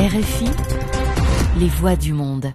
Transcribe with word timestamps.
RFI, 0.00 0.46
les 1.58 1.98
du 1.98 2.14
monde. 2.14 2.54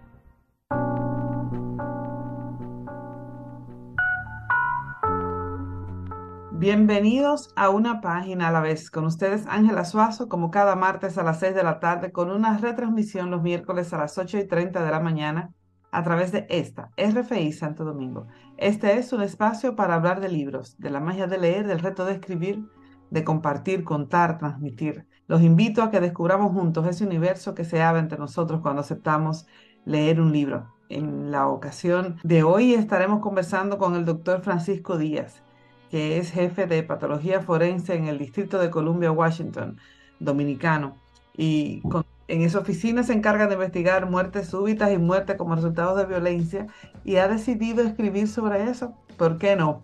Bienvenidos 6.54 7.52
a 7.58 7.70
una 7.70 8.00
página 8.00 8.48
a 8.48 8.52
la 8.54 8.62
vez. 8.62 8.90
Con 8.90 9.04
ustedes 9.04 9.46
Ángela 9.48 9.84
Suazo, 9.84 10.30
como 10.30 10.52
cada 10.52 10.78
martes 10.78 11.18
a 11.18 11.24
las 11.24 11.42
6 11.42 11.54
de 11.54 11.64
la 11.64 11.82
tarde, 11.82 12.14
con 12.14 12.32
una 12.32 12.58
retransmisión 12.60 13.30
los 13.30 13.42
miércoles 13.42 13.92
a 13.92 13.98
las 13.98 14.18
8 14.18 14.38
y 14.38 14.48
30 14.48 14.82
de 14.82 14.92
la 14.92 15.02
mañana 15.02 15.54
a 15.92 16.02
través 16.02 16.32
de 16.32 16.48
esta, 16.48 16.92
RFI 16.96 17.52
Santo 17.52 17.84
Domingo. 17.84 18.28
Este 18.56 18.98
es 18.98 19.12
un 19.12 19.22
espacio 19.22 19.76
para 19.76 19.96
hablar 19.96 20.22
de 20.22 20.30
libros, 20.30 20.78
de 20.78 20.92
la 20.92 21.02
magia 21.02 21.28
de 21.28 21.40
leer, 21.40 21.68
del 21.68 21.80
reto 21.80 22.06
de 22.06 22.14
escribir, 22.14 22.64
de 23.12 23.26
compartir, 23.26 23.84
contar, 23.84 24.38
transmitir. 24.38 25.08
Los 25.34 25.42
invito 25.42 25.82
a 25.82 25.90
que 25.90 26.00
descubramos 26.00 26.52
juntos 26.52 26.86
ese 26.86 27.04
universo 27.04 27.56
que 27.56 27.66
se 27.66 27.82
abre 27.82 28.02
entre 28.02 28.20
nosotros 28.20 28.62
cuando 28.62 28.82
aceptamos 28.82 29.48
leer 29.84 30.22
un 30.22 30.32
libro. 30.32 30.72
En 30.90 31.32
la 31.32 31.48
ocasión 31.48 32.18
de 32.22 32.44
hoy 32.44 32.76
estaremos 32.76 33.20
conversando 33.20 33.80
con 33.80 33.96
el 33.96 34.06
doctor 34.06 34.42
Francisco 34.42 34.96
Díaz, 34.96 35.42
que 35.90 36.20
es 36.20 36.30
jefe 36.30 36.68
de 36.68 36.84
patología 36.84 37.42
forense 37.42 37.96
en 37.96 38.06
el 38.06 38.20
Distrito 38.20 38.60
de 38.60 38.70
Columbia, 38.70 39.12
Washington, 39.12 39.80
dominicano. 40.20 40.98
Y 41.36 41.82
en 42.28 42.44
esa 42.44 42.60
oficina 42.60 43.02
se 43.02 43.14
encarga 43.14 43.48
de 43.48 43.56
investigar 43.56 44.08
muertes 44.08 44.50
súbitas 44.50 44.92
y 44.94 45.00
muertes 45.00 45.36
como 45.36 45.56
resultado 45.56 45.96
de 45.96 46.06
violencia 46.06 46.68
y 47.04 47.16
ha 47.16 47.28
decidido 47.28 47.82
escribir 47.82 48.28
sobre 48.28 48.70
eso. 48.70 48.94
¿Por 49.18 49.40
qué 49.40 49.56
no? 49.56 49.82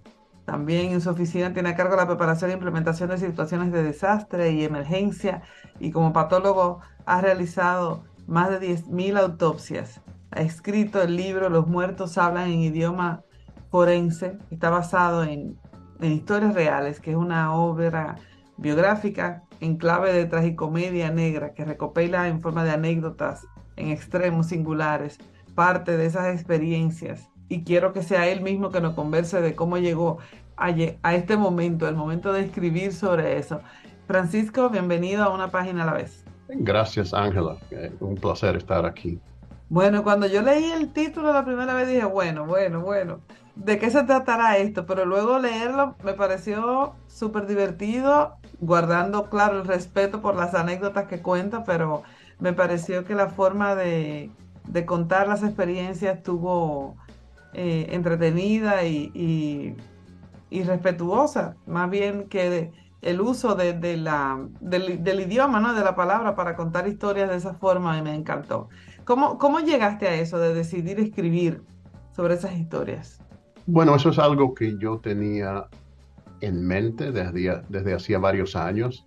También 0.50 0.92
en 0.94 1.02
su 1.02 1.12
oficina 1.12 1.54
tiene 1.54 1.70
a 1.70 1.76
cargo 1.76 1.96
la 1.96 2.08
preparación 2.08 2.50
e 2.50 2.56
implementación 2.56 3.10
de 3.10 3.20
situaciones 3.20 3.72
de 3.72 3.84
desastre 3.84 4.52
y 4.52 4.64
emergencia 4.64 5.44
y 5.80 5.92
como 5.92 6.12
patólogo 6.12 6.80
ha 7.06 7.22
realizado 7.22 8.04
más 8.26 8.50
de 8.50 8.60
10.000 8.60 9.20
autopsias. 9.20 10.02
Ha 10.32 10.42
escrito 10.42 11.04
el 11.04 11.16
libro 11.16 11.50
Los 11.50 11.68
muertos 11.68 12.18
hablan 12.18 12.50
en 12.50 12.62
idioma 12.62 13.22
forense, 13.70 14.40
está 14.50 14.72
basado 14.72 15.24
en 15.24 15.60
en 16.02 16.14
Historias 16.14 16.54
Reales, 16.54 17.00
que 17.00 17.12
es 17.12 17.18
una 17.18 17.54
obra 17.54 18.16
biográfica 18.58 19.44
en 19.60 19.78
clave 19.78 20.14
de 20.14 20.26
tragicomedia 20.26 21.12
negra 21.12 21.54
que 21.54 21.66
recopila 21.66 22.28
en 22.28 22.42
forma 22.42 22.64
de 22.64 22.72
anécdotas 22.72 23.46
en 23.76 23.90
extremos 23.90 24.48
singulares 24.48 25.18
parte 25.56 25.98
de 25.98 26.06
esas 26.06 26.34
experiencias. 26.34 27.30
Y 27.50 27.64
quiero 27.64 27.92
que 27.92 28.04
sea 28.04 28.28
él 28.28 28.42
mismo 28.42 28.70
que 28.70 28.80
nos 28.80 28.94
converse 28.94 29.42
de 29.42 29.56
cómo 29.56 29.78
llegó 29.78 30.20
a, 30.56 30.74
a 31.04 31.16
este 31.16 31.36
momento, 31.36 31.88
el 31.88 31.96
momento 31.96 32.32
de 32.32 32.42
escribir 32.42 32.94
sobre 32.94 33.38
eso. 33.38 33.62
Francisco, 34.08 34.70
bienvenido 34.70 35.24
a 35.24 35.34
una 35.34 35.50
página 35.50 35.84
a 35.84 35.86
la 35.88 35.94
vez. 35.94 36.24
Gracias, 36.48 37.14
Ángela. 37.14 37.58
Eh, 37.72 37.92
un 38.00 38.16
placer 38.16 38.56
estar 38.56 38.86
aquí. 38.86 39.20
Bueno, 39.70 40.04
cuando 40.04 40.26
yo 40.26 40.42
leí 40.42 40.72
el 40.72 40.92
título 40.94 41.32
la 41.32 41.46
primera 41.46 41.76
vez 41.76 41.88
dije, 41.88 42.06
bueno, 42.06 42.46
bueno, 42.46 42.82
bueno, 42.82 43.20
¿de 43.56 43.78
qué 43.78 43.92
se 43.92 44.04
tratará 44.04 44.58
esto? 44.58 44.88
Pero 44.88 45.06
luego 45.06 45.38
leerlo 45.38 45.96
me 46.04 46.14
pareció 46.14 46.96
súper 47.08 47.46
divertido, 47.46 48.38
guardando, 48.60 49.30
claro, 49.30 49.62
el 49.62 49.68
respeto 49.68 50.22
por 50.22 50.36
las 50.36 50.56
anécdotas 50.56 51.06
que 51.06 51.22
cuenta, 51.22 51.64
pero 51.66 52.02
me 52.40 52.54
pareció 52.54 53.06
que 53.06 53.14
la 53.14 53.28
forma 53.28 53.76
de, 53.76 54.32
contar 54.88 55.28
las 55.28 55.44
experiencias 55.44 56.18
estuvo 56.18 56.96
eh, 57.54 57.88
entretenida 57.92 58.86
y, 58.86 59.76
respetuosa, 60.52 61.56
más 61.68 61.90
bien 61.90 62.28
que 62.28 62.72
el 63.02 63.22
uso 63.22 63.56
de, 63.56 63.98
la, 63.98 64.40
del, 64.60 65.20
idioma, 65.20 65.60
¿no? 65.60 65.74
de 65.74 65.84
la 65.84 65.96
palabra 65.96 66.36
para 66.36 66.56
contar 66.56 66.88
historias 66.88 67.30
de 67.30 67.38
esa 67.38 67.54
forma 67.54 67.98
y 67.98 68.02
me 68.02 68.14
encantó. 68.14 68.70
¿Cómo, 69.06 69.38
¿Cómo 69.38 69.60
llegaste 69.60 70.08
a 70.08 70.16
eso 70.16 70.38
de 70.38 70.54
decidir 70.54 71.00
escribir 71.00 71.64
sobre 72.12 72.36
esas 72.36 72.54
historias? 72.58 73.22
Bueno, 73.66 73.96
eso 73.96 74.10
es 74.10 74.20
algo 74.20 74.54
que 74.54 74.78
yo 74.78 75.00
tenía 75.00 75.68
en 76.42 76.66
mente 76.66 77.12
desde, 77.12 77.62
desde 77.70 77.94
hacía 77.94 78.20
varios 78.20 78.56
años. 78.56 79.06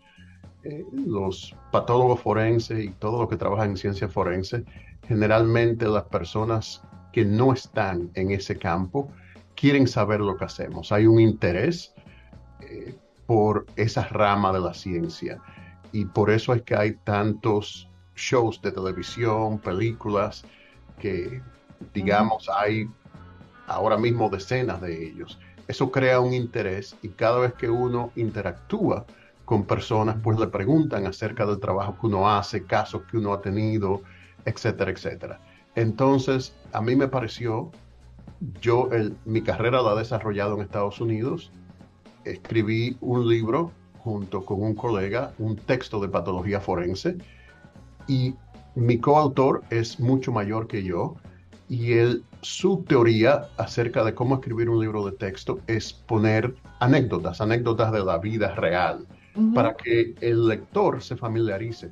Eh, 0.64 0.84
los 0.92 1.56
patólogos 1.72 2.20
forenses 2.20 2.84
y 2.84 2.90
todo 2.90 3.22
lo 3.22 3.28
que 3.28 3.36
trabaja 3.36 3.64
en 3.64 3.76
ciencia 3.76 4.08
forense, 4.08 4.64
generalmente 5.08 5.86
las 5.88 6.04
personas 6.04 6.82
que 7.12 7.24
no 7.24 7.52
están 7.52 8.10
en 8.14 8.30
ese 8.30 8.58
campo 8.58 9.10
quieren 9.54 9.86
saber 9.86 10.20
lo 10.20 10.36
que 10.36 10.44
hacemos. 10.44 10.92
Hay 10.92 11.06
un 11.06 11.20
interés 11.20 11.94
eh, 12.60 12.94
por 13.26 13.66
esa 13.76 14.06
rama 14.08 14.52
de 14.52 14.60
la 14.60 14.74
ciencia 14.74 15.38
y 15.92 16.04
por 16.06 16.30
eso 16.30 16.54
es 16.54 16.62
que 16.62 16.74
hay 16.74 16.94
tantos 17.04 17.88
shows 18.16 18.60
de 18.62 18.72
televisión, 18.72 19.58
películas, 19.58 20.44
que 20.98 21.42
digamos 21.92 22.48
hay 22.48 22.88
ahora 23.66 23.96
mismo 23.96 24.28
decenas 24.28 24.80
de 24.80 25.06
ellos. 25.06 25.38
Eso 25.68 25.90
crea 25.90 26.20
un 26.20 26.32
interés 26.32 26.96
y 27.02 27.08
cada 27.10 27.38
vez 27.38 27.54
que 27.54 27.70
uno 27.70 28.10
interactúa 28.16 29.06
con 29.44 29.64
personas, 29.64 30.16
pues 30.22 30.38
le 30.38 30.46
preguntan 30.46 31.06
acerca 31.06 31.44
del 31.46 31.60
trabajo 31.60 31.96
que 32.00 32.06
uno 32.06 32.28
hace, 32.28 32.64
casos 32.64 33.02
que 33.10 33.18
uno 33.18 33.32
ha 33.32 33.40
tenido, 33.40 34.02
etcétera, 34.44 34.90
etcétera. 34.90 35.40
Entonces, 35.74 36.54
a 36.72 36.80
mí 36.80 36.96
me 36.96 37.08
pareció, 37.08 37.70
yo 38.60 38.88
mi 39.24 39.42
carrera 39.42 39.82
la 39.82 39.92
he 39.92 39.98
desarrollado 39.98 40.56
en 40.56 40.62
Estados 40.62 41.00
Unidos, 41.00 41.50
escribí 42.24 42.96
un 43.00 43.28
libro 43.28 43.72
junto 43.98 44.44
con 44.44 44.62
un 44.62 44.74
colega, 44.74 45.32
un 45.38 45.56
texto 45.56 46.00
de 46.00 46.08
patología 46.08 46.60
forense, 46.60 47.16
y 48.06 48.34
mi 48.74 48.98
coautor 48.98 49.62
es 49.70 50.00
mucho 50.00 50.32
mayor 50.32 50.66
que 50.66 50.82
yo 50.82 51.16
y 51.68 51.94
él, 51.94 52.24
su 52.42 52.84
teoría 52.86 53.48
acerca 53.56 54.04
de 54.04 54.14
cómo 54.14 54.34
escribir 54.34 54.68
un 54.68 54.80
libro 54.80 55.06
de 55.06 55.12
texto 55.12 55.60
es 55.66 55.92
poner 55.92 56.54
anécdotas, 56.80 57.40
anécdotas 57.40 57.92
de 57.92 58.04
la 58.04 58.18
vida 58.18 58.54
real, 58.54 59.06
para 59.54 59.74
que 59.74 60.14
el 60.20 60.46
lector 60.46 61.02
se 61.02 61.16
familiarice. 61.16 61.90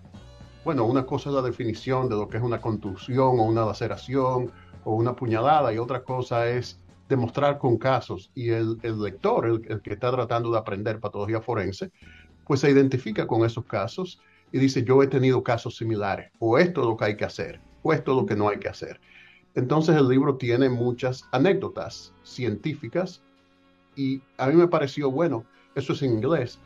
Bueno, 0.63 0.85
una 0.85 1.07
cosa 1.07 1.31
es 1.31 1.35
la 1.35 1.43
definición 1.43 2.11
de 2.11 2.17
lo 2.17 2.29
que 2.29 2.37
es 2.37 2.43
una 2.43 2.61
contusión 2.61 3.41
o 3.41 3.45
una 3.45 3.65
laceración 3.65 4.53
o 4.85 4.95
una 4.95 5.17
puñalada 5.17 5.73
y 5.73 5.79
otra 5.79 6.03
cosa 6.03 6.49
es 6.49 6.79
demostrar 7.09 7.59
con 7.59 7.79
casos 7.79 8.31
y 8.35 8.51
el, 8.51 8.79
lector, 8.83 9.47
el, 9.47 9.63
el, 9.69 9.81
que 9.81 9.95
está 9.95 10.11
tratando 10.11 10.51
de 10.53 10.59
aprender 10.59 11.01
patología 11.01 11.41
forense, 11.41 11.91
pues 12.47 12.61
se 12.61 12.71
identifica 12.71 13.27
con 13.27 13.45
esos 13.45 13.65
casos 13.65 14.21
y 14.53 14.59
dice, 14.59 14.85
yo 14.85 15.03
he 15.03 15.07
tenido 15.07 15.43
casos 15.43 15.77
similares, 15.77 16.31
o 16.39 16.59
esto 16.59 16.83
es 16.83 16.87
lo 16.89 16.97
que 16.97 17.05
hay 17.07 17.17
que 17.17 17.25
hacer, 17.25 17.61
o 17.83 17.93
esto 17.95 18.13
es 18.13 18.17
lo 18.19 18.27
que 18.27 18.37
no 18.37 18.49
hay 18.49 18.59
que 18.59 18.69
hacer. 18.69 19.01
Entonces 19.55 19.97
el 19.97 20.09
libro 20.09 20.37
tiene 20.37 20.69
muchas 20.69 21.25
anécdotas 21.33 22.13
científicas 22.23 23.23
y 23.97 24.21
a 24.37 24.47
mí 24.49 24.55
me 24.55 24.69
pareció, 24.69 25.11
bueno, 25.11 25.45
eso 25.75 25.95
es 25.95 26.03
en 26.03 26.13
inglés, 26.13 26.61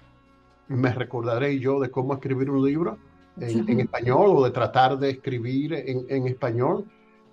me 0.66 0.92
recordaré 0.92 1.60
yo 1.60 1.78
de 1.78 1.90
cómo 1.90 2.14
escribir 2.14 2.50
un 2.50 2.66
libro 2.66 2.98
en, 3.40 3.80
español 3.80 4.36
o 4.36 4.44
de 4.44 4.50
tratar 4.50 4.98
de 4.98 5.10
escribir 5.10 5.72
en, 5.74 6.26
español 6.28 6.84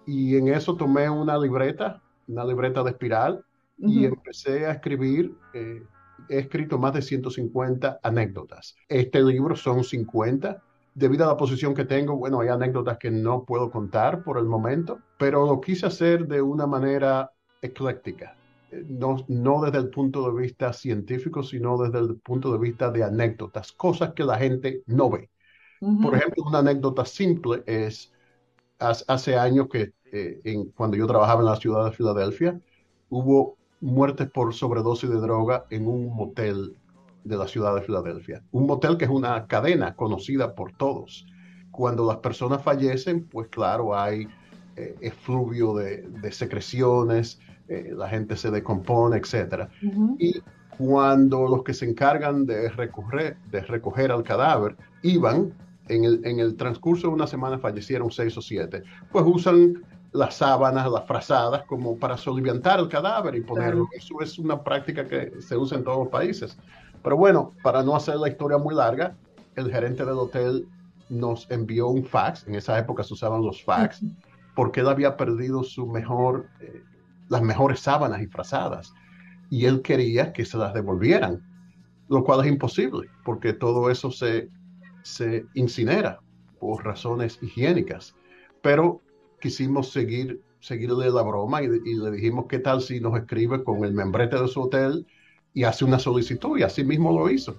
y 0.05 0.35
en 0.35 0.47
eso 0.47 0.75
tomé 0.75 1.09
una 1.09 1.37
libreta, 1.37 2.01
una 2.27 2.43
libreta 2.43 2.83
de 2.83 2.91
espiral 2.91 3.45
y 3.77 4.05
empecé 4.05 4.65
a 4.65 4.73
escribir 4.73 5.35
eh, 5.53 5.83
he 6.29 6.39
escrito 6.39 6.77
más 6.77 6.93
de 6.93 7.01
150 7.01 7.99
anécdotas. 8.01 8.75
Este 8.87 9.21
libro 9.21 9.55
son 9.55 9.83
50. 9.83 10.61
Debido 10.93 11.25
a 11.25 11.27
la 11.27 11.37
posición 11.37 11.73
que 11.73 11.85
tengo, 11.85 12.17
bueno, 12.17 12.41
hay 12.41 12.49
anécdotas 12.49 12.97
que 12.97 13.11
no 13.11 13.45
puedo 13.45 13.71
contar 13.71 14.23
por 14.23 14.37
el 14.37 14.45
momento, 14.45 14.99
pero 15.17 15.45
lo 15.45 15.61
quise 15.61 15.85
hacer 15.85 16.27
de 16.27 16.41
una 16.41 16.67
manera 16.67 17.31
ecléctica. 17.61 18.35
No, 18.87 19.25
no 19.27 19.61
desde 19.61 19.79
el 19.79 19.89
punto 19.89 20.29
de 20.29 20.41
vista 20.41 20.73
científico, 20.73 21.43
sino 21.43 21.77
desde 21.77 21.99
el 21.99 22.17
punto 22.17 22.51
de 22.51 22.59
vista 22.59 22.89
de 22.91 23.03
anécdotas, 23.03 23.71
cosas 23.71 24.13
que 24.13 24.23
la 24.23 24.37
gente 24.37 24.83
no 24.85 25.09
ve. 25.09 25.29
Por 25.81 26.15
ejemplo, 26.15 26.43
una 26.45 26.59
anécdota 26.59 27.05
simple 27.05 27.63
es, 27.65 28.13
hace 28.77 29.35
años 29.35 29.67
que 29.67 29.93
eh, 30.11 30.39
en, 30.43 30.65
cuando 30.71 30.95
yo 30.95 31.07
trabajaba 31.07 31.41
en 31.41 31.47
la 31.47 31.55
ciudad 31.55 31.85
de 31.85 31.91
Filadelfia, 31.91 32.59
hubo 33.09 33.57
muertes 33.79 34.29
por 34.29 34.53
sobredosis 34.53 35.09
de 35.09 35.19
droga 35.19 35.65
en 35.71 35.87
un 35.87 36.13
motel 36.15 36.77
de 37.23 37.35
la 37.35 37.47
ciudad 37.47 37.73
de 37.73 37.81
Filadelfia. 37.81 38.43
Un 38.51 38.67
motel 38.67 38.97
que 38.97 39.05
es 39.05 39.11
una 39.11 39.47
cadena 39.47 39.95
conocida 39.95 40.53
por 40.53 40.71
todos. 40.73 41.25
Cuando 41.71 42.05
las 42.05 42.17
personas 42.17 42.61
fallecen, 42.61 43.27
pues 43.27 43.47
claro, 43.47 43.97
hay 43.97 44.27
eh, 44.75 44.95
efluvio 45.01 45.73
de, 45.73 46.31
secreciones, 46.31 47.39
eh, 47.67 47.91
la 47.95 48.07
gente 48.07 48.35
se 48.35 48.51
decompone, 48.51 49.17
etc. 49.17 49.67
Y 50.19 50.41
cuando 50.77 51.47
los 51.47 51.63
que 51.63 51.73
se 51.73 51.89
encargan 51.89 52.45
de 52.45 52.69
recoger, 52.69 53.37
de 53.49 53.61
recoger 53.61 54.11
al 54.11 54.23
cadáver 54.23 54.75
iban, 55.01 55.53
en 55.87 56.03
el, 56.05 56.21
en 56.25 56.39
el 56.39 56.55
transcurso 56.55 57.07
de 57.07 57.13
una 57.13 57.27
semana 57.27 57.57
fallecieron 57.57 58.11
seis 58.11 58.37
o 58.37 58.41
siete, 58.41 58.83
pues 59.11 59.25
usan 59.27 59.83
las 60.11 60.35
sábanas, 60.35 60.91
las 60.91 61.05
frazadas, 61.05 61.63
como 61.65 61.97
para 61.97 62.17
soliviantar 62.17 62.79
el 62.79 62.89
cadáver 62.89 63.35
y 63.35 63.41
ponerlo. 63.41 63.87
Eso 63.93 64.21
es 64.21 64.37
una 64.37 64.61
práctica 64.61 65.07
que 65.07 65.31
se 65.41 65.55
usa 65.55 65.77
en 65.77 65.83
todos 65.83 65.99
los 65.99 66.09
países. 66.09 66.57
Pero 67.01 67.17
bueno, 67.17 67.53
para 67.63 67.81
no 67.81 67.95
hacer 67.95 68.17
la 68.17 68.27
historia 68.27 68.57
muy 68.57 68.75
larga, 68.75 69.15
el 69.55 69.71
gerente 69.71 70.05
del 70.05 70.15
hotel 70.15 70.67
nos 71.09 71.49
envió 71.49 71.87
un 71.87 72.05
fax, 72.05 72.47
en 72.47 72.55
esa 72.55 72.77
época 72.77 73.03
se 73.03 73.13
usaban 73.13 73.41
los 73.41 73.63
fax, 73.63 74.01
porque 74.55 74.81
él 74.81 74.87
había 74.87 75.17
perdido 75.17 75.63
su 75.63 75.87
mejor, 75.87 76.47
eh, 76.59 76.83
las 77.29 77.41
mejores 77.41 77.79
sábanas 77.79 78.21
y 78.21 78.27
frazadas, 78.27 78.93
y 79.49 79.65
él 79.65 79.81
quería 79.81 80.31
que 80.31 80.45
se 80.45 80.57
las 80.57 80.73
devolvieran, 80.73 81.41
lo 82.09 82.23
cual 82.23 82.41
es 82.41 82.47
imposible, 82.47 83.09
porque 83.25 83.53
todo 83.53 83.89
eso 83.89 84.11
se, 84.11 84.49
se 85.03 85.45
incinera 85.53 86.19
por 86.59 86.85
razones 86.85 87.39
higiénicas. 87.41 88.15
Pero 88.61 89.01
quisimos 89.39 89.91
seguir, 89.91 90.41
seguirle 90.59 91.09
la 91.09 91.23
broma 91.23 91.63
y, 91.63 91.65
y 91.65 91.95
le 91.95 92.11
dijimos, 92.11 92.45
¿qué 92.47 92.59
tal 92.59 92.81
si 92.81 92.99
nos 92.99 93.17
escribe 93.17 93.63
con 93.63 93.83
el 93.83 93.93
membrete 93.93 94.39
de 94.39 94.47
su 94.47 94.61
hotel 94.61 95.05
y 95.53 95.63
hace 95.63 95.85
una 95.85 95.99
solicitud? 95.99 96.57
Y 96.57 96.63
así 96.63 96.83
mismo 96.83 97.11
lo 97.11 97.29
hizo 97.29 97.55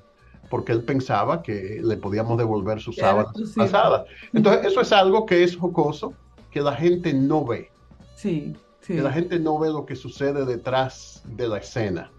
porque 0.52 0.72
él 0.72 0.82
pensaba 0.84 1.42
que 1.42 1.80
le 1.82 1.96
podíamos 1.96 2.36
devolver 2.36 2.78
sus 2.78 2.96
sábanas 2.96 3.32
pasadas. 3.56 4.04
Entonces, 4.34 4.66
eso 4.66 4.82
es 4.82 4.92
algo 4.92 5.24
que 5.24 5.42
es 5.42 5.56
jocoso, 5.56 6.12
que 6.50 6.60
la 6.60 6.74
gente 6.74 7.14
no 7.14 7.42
ve. 7.42 7.70
Sí, 8.16 8.54
sí. 8.80 8.96
Que 8.96 9.00
la 9.00 9.10
gente 9.10 9.38
no 9.40 9.58
ve 9.58 9.70
lo 9.70 9.86
que 9.86 9.96
sucede 9.96 10.44
detrás 10.44 11.22
de 11.24 11.48
la 11.48 11.56
escena. 11.56 12.10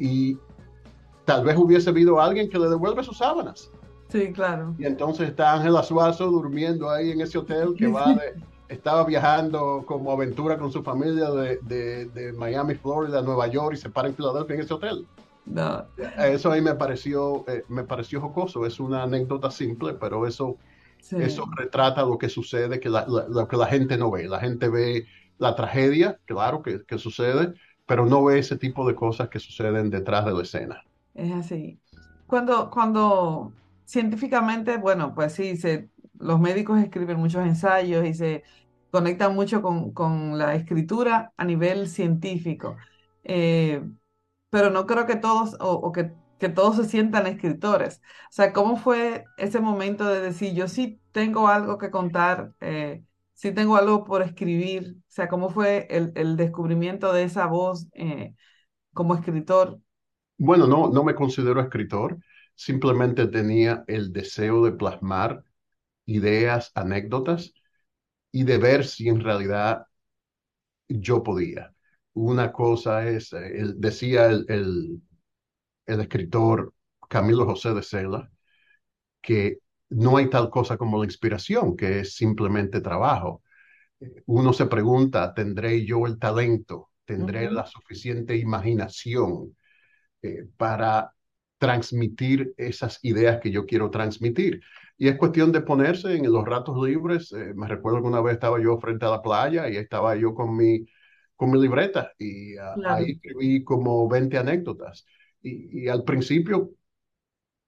Y 0.00 0.36
tal 1.24 1.44
vez 1.44 1.56
hubiese 1.56 1.90
habido 1.90 2.20
alguien 2.20 2.50
que 2.50 2.58
le 2.58 2.68
devuelve 2.68 3.04
sus 3.04 3.18
sábanas. 3.18 3.70
Sí, 4.10 4.32
claro. 4.32 4.74
Y 4.76 4.86
entonces 4.86 5.28
está 5.28 5.54
Ángela 5.54 5.82
Suazo 5.82 6.26
durmiendo 6.30 6.90
ahí 6.90 7.10
en 7.10 7.20
ese 7.20 7.38
hotel 7.38 7.74
que 7.76 7.86
va 7.88 8.14
de, 8.14 8.36
estaba 8.68 9.04
viajando 9.04 9.84
como 9.86 10.10
aventura 10.12 10.58
con 10.58 10.72
su 10.72 10.82
familia 10.82 11.30
de, 11.30 11.58
de, 11.62 12.06
de 12.06 12.32
Miami, 12.32 12.74
Florida, 12.76 13.22
Nueva 13.22 13.46
York 13.48 13.74
y 13.74 13.78
se 13.78 13.90
para 13.90 14.08
en 14.08 14.16
Filadelfia 14.16 14.54
en 14.54 14.60
ese 14.62 14.74
hotel. 14.74 15.08
No. 15.44 15.90
Eso 16.16 16.50
ahí 16.52 16.60
me 16.62 16.74
pareció, 16.74 17.44
eh, 17.48 17.64
me 17.68 17.84
pareció 17.84 18.20
jocoso. 18.20 18.66
Es 18.66 18.80
una 18.80 19.02
anécdota 19.04 19.50
simple, 19.50 19.94
pero 19.94 20.26
eso, 20.26 20.60
Sí. 20.98 21.16
eso 21.16 21.44
retrata 21.56 22.02
lo 22.04 22.18
que 22.18 22.28
sucede, 22.28 22.80
que 22.80 22.88
la, 22.90 23.06
la- 23.08 23.28
lo 23.28 23.48
que 23.48 23.56
la 23.56 23.66
gente 23.66 23.98
no 23.98 24.10
ve. 24.10 24.28
La 24.28 24.40
gente 24.40 24.68
ve 24.68 25.06
la 25.38 25.54
tragedia, 25.56 26.20
claro 26.26 26.62
que, 26.62 26.84
que 26.86 26.98
sucede, 26.98 27.54
pero 27.86 28.06
no 28.06 28.24
ve 28.24 28.38
ese 28.40 28.56
tipo 28.58 28.86
de 28.88 28.94
cosas 28.94 29.28
que 29.30 29.40
suceden 29.40 29.90
detrás 29.90 30.24
de 30.26 30.32
la 30.34 30.42
escena. 30.42 30.84
Es 31.14 31.32
así. 31.32 31.80
Cuando, 32.26 32.70
cuando 32.70 33.52
científicamente, 33.90 34.76
bueno, 34.78 35.14
pues 35.14 35.32
sí, 35.34 35.56
se, 35.56 35.90
los 36.18 36.40
médicos 36.40 36.80
escriben 36.80 37.18
muchos 37.18 37.44
ensayos 37.46 38.06
y 38.06 38.14
se 38.14 38.44
conectan 38.90 39.34
mucho 39.34 39.62
con, 39.62 39.92
con 39.92 40.38
la 40.38 40.54
escritura 40.54 41.32
a 41.36 41.44
nivel 41.44 41.88
científico. 41.88 42.76
Eh, 43.24 43.82
pero 44.50 44.70
no 44.70 44.86
creo 44.86 45.06
que 45.06 45.16
todos 45.16 45.56
o, 45.60 45.92
que, 45.92 46.12
que 46.38 46.48
todos 46.48 46.76
se 46.76 46.84
sientan 46.84 47.26
escritores. 47.26 48.00
O 48.30 48.32
sea, 48.32 48.52
¿cómo 48.52 48.76
fue 48.76 49.24
ese 49.38 49.60
momento 49.60 50.06
de 50.08 50.20
decir, 50.20 50.54
yo 50.54 50.68
sí 50.68 51.00
tengo 51.12 51.48
algo 51.48 51.78
que 51.78 51.90
contar, 51.90 52.52
eh, 52.60 53.04
sí 53.34 53.52
tengo 53.52 53.76
algo 53.76 54.04
por 54.04 54.22
escribir? 54.22 54.96
O 54.98 55.02
sea, 55.08 55.28
¿cómo 55.28 55.50
fue 55.50 55.86
el, 55.90 56.12
el 56.16 56.36
descubrimiento 56.36 57.12
de 57.12 57.24
esa 57.24 57.46
voz 57.46 57.86
eh, 57.94 58.34
como 58.94 59.14
escritor? 59.14 59.80
Bueno, 60.38 60.66
no, 60.66 60.88
no 60.90 61.04
me 61.04 61.14
considero 61.14 61.60
escritor, 61.60 62.18
simplemente 62.60 63.26
tenía 63.28 63.84
el 63.88 64.12
deseo 64.12 64.64
de 64.64 64.72
plasmar 64.72 65.44
ideas, 66.06 66.72
anécdotas 66.74 67.54
y 68.32 68.44
de 68.44 68.58
ver 68.58 68.86
si 68.86 69.08
en 69.08 69.20
realidad 69.20 69.86
yo 70.88 71.22
podía. 71.22 71.74
Una 72.14 72.52
cosa 72.52 73.06
es, 73.08 73.32
eh, 73.32 73.58
el- 73.60 73.80
decía 73.80 74.26
el, 74.26 74.44
el, 74.48 75.02
el 75.86 76.00
escritor 76.00 76.74
Camilo 77.08 77.46
José 77.46 77.74
de 77.74 77.82
Cela, 77.84 78.30
que 79.22 79.58
no 79.90 80.16
hay 80.18 80.30
tal 80.30 80.50
cosa 80.50 80.76
como 80.78 80.98
la 81.00 81.06
inspiración, 81.06 81.76
que 81.76 82.00
es 82.00 82.14
simplemente 82.16 82.80
trabajo. 82.80 83.42
Uno 84.26 84.52
se 84.52 84.66
pregunta, 84.66 85.34
¿tendré 85.34 85.84
yo 85.86 86.06
el 86.06 86.18
talento? 86.18 86.90
¿Tendré 87.04 87.50
la 87.50 87.66
suficiente 87.66 88.36
imaginación 88.36 89.56
eh, 90.22 90.46
para 90.56 91.12
transmitir 91.60 92.54
esas 92.58 93.00
ideas 93.04 93.40
que 93.42 93.52
yo 93.52 93.66
quiero 93.66 93.90
transmitir? 93.92 94.62
Y 94.98 95.08
es 95.08 95.18
cuestión 95.18 95.52
de 95.52 95.62
ponerse 95.62 96.16
en 96.16 96.32
los 96.32 96.46
ratos 96.46 96.76
libres. 96.86 97.32
Eh, 97.32 97.54
me 97.56 97.68
recuerdo 97.68 98.02
que 98.02 98.08
una 98.08 98.22
vez 98.22 98.34
estaba 98.34 98.60
yo 98.62 98.78
frente 98.80 99.06
a 99.06 99.10
la 99.10 99.22
playa 99.22 99.70
y 99.70 99.76
estaba 99.78 100.16
yo 100.16 100.34
con 100.34 100.56
mi, 100.56 100.86
con 101.36 101.52
mi 101.52 101.60
libreta 101.60 102.12
y 102.18 102.56
ah, 102.58 102.80
Claro. 102.80 102.96
ahí 102.96 103.12
escribí 103.12 103.64
como 103.64 104.08
20 104.08 104.38
anécdotas. 104.38 105.06
Y, 105.42 105.84
y 105.86 105.88
al 105.88 106.04
principio 106.04 106.72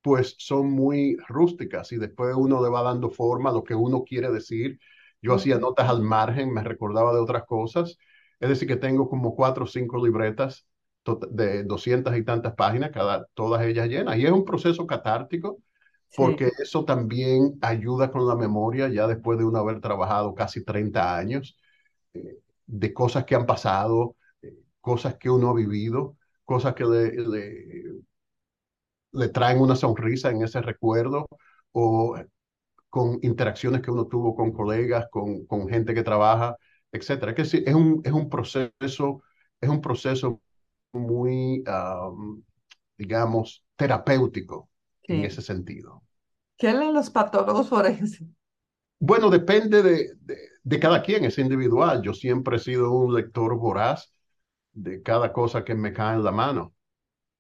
pues 0.02 0.34
son 0.38 0.70
muy 0.70 1.16
rústicas 1.28 1.92
y 1.92 1.96
después 1.98 2.34
uno 2.36 2.62
le 2.62 2.68
va 2.70 2.82
dando 2.82 3.10
forma 3.10 3.50
a 3.50 3.52
lo 3.52 3.62
que 3.64 3.74
uno 3.74 4.02
quiere 4.04 4.30
decir. 4.30 4.80
Yo 5.20 5.34
hacía 5.34 5.58
notas 5.58 5.88
al 5.88 6.02
margen, 6.02 6.52
me 6.52 6.64
recordaba 6.64 7.12
de 7.14 7.20
otras 7.20 7.44
cosas. 7.46 7.96
Es 8.40 8.48
decir, 8.48 8.66
que 8.68 8.76
tengo 8.76 9.08
como 9.08 9.36
cuatro 9.36 9.64
o 9.64 9.66
cinco 9.68 10.04
libretas 10.04 10.66
de 11.31 11.64
doscientas 11.64 12.16
y 12.16 12.25
tantas 12.25 12.54
páginas, 12.54 12.90
cada, 12.93 13.26
todas 13.34 13.64
ellas 13.66 13.88
llenas. 13.88 14.16
Y 14.19 14.26
es 14.26 14.32
un 14.32 14.44
proceso 14.44 14.87
catártico 14.87 15.58
Sí, 16.10 16.22
porque 16.26 16.50
eso 16.62 16.84
también 16.84 17.58
ayuda 17.62 18.10
con 18.10 18.26
la 18.28 18.37
memoria, 18.37 18.88
ya 18.88 19.06
después 19.06 19.38
de 19.38 19.44
uno 19.44 19.58
haber 19.58 19.81
trabajado 19.81 20.34
casi 20.34 20.64
30 20.64 21.16
años, 21.16 21.56
eh, 22.14 22.38
de 22.66 22.94
cosas 22.94 23.25
que 23.26 23.34
han 23.37 23.46
pasado, 23.46 24.16
eh, 24.43 24.54
cosas 24.81 25.16
que 25.16 25.31
uno 25.31 25.50
ha 25.50 25.54
vivido, 25.54 26.16
cosas 26.44 26.75
que 26.75 26.84
le, 26.84 27.12
le 27.12 28.02
le 29.12 29.28
traen 29.28 29.60
una 29.60 29.76
sonrisa 29.76 30.31
en 30.31 30.43
ese 30.43 30.60
recuerdo 30.62 31.26
o 31.72 32.16
con 32.90 33.19
interacciones 33.22 33.82
que 33.82 33.90
uno 33.90 34.06
tuvo 34.08 34.34
con 34.37 34.52
colegas, 34.52 35.06
con, 35.10 35.46
con 35.46 35.69
gente 35.69 35.94
que 35.94 36.02
trabaja, 36.02 36.56
etcétera. 36.93 37.32
Es 37.32 37.37
que 37.37 37.44
sí, 37.46 37.64
es 37.66 37.75
un, 37.75 38.02
es 38.04 38.12
un 38.12 38.28
proceso, 38.31 39.22
es 39.60 39.70
un 39.70 39.81
proceso 39.82 40.43
muy, 40.92 41.64
um, 41.66 42.42
digamos, 42.96 43.64
terapéutico 43.76 44.70
en 45.08 45.24
ese 45.24 45.42
sentido. 45.42 46.02
¿Qué 46.56 46.72
leen 46.72 46.94
los 46.94 47.10
patólogos 47.10 47.68
forenses? 47.68 48.22
Bueno, 48.98 49.30
depende 49.30 49.82
de, 49.82 50.14
de, 50.20 50.36
de 50.62 50.80
cada 50.80 51.02
quien, 51.02 51.24
es 51.24 51.38
individual. 51.38 52.02
Yo 52.02 52.14
siempre 52.14 52.56
he 52.56 52.60
sido 52.60 52.92
un 52.92 53.14
lector 53.14 53.56
voraz 53.58 54.12
de 54.72 55.02
cada 55.02 55.32
cosa 55.32 55.64
que 55.64 55.74
me 55.74 55.92
cae 55.92 56.16
en 56.16 56.24
la 56.24 56.32
mano, 56.32 56.74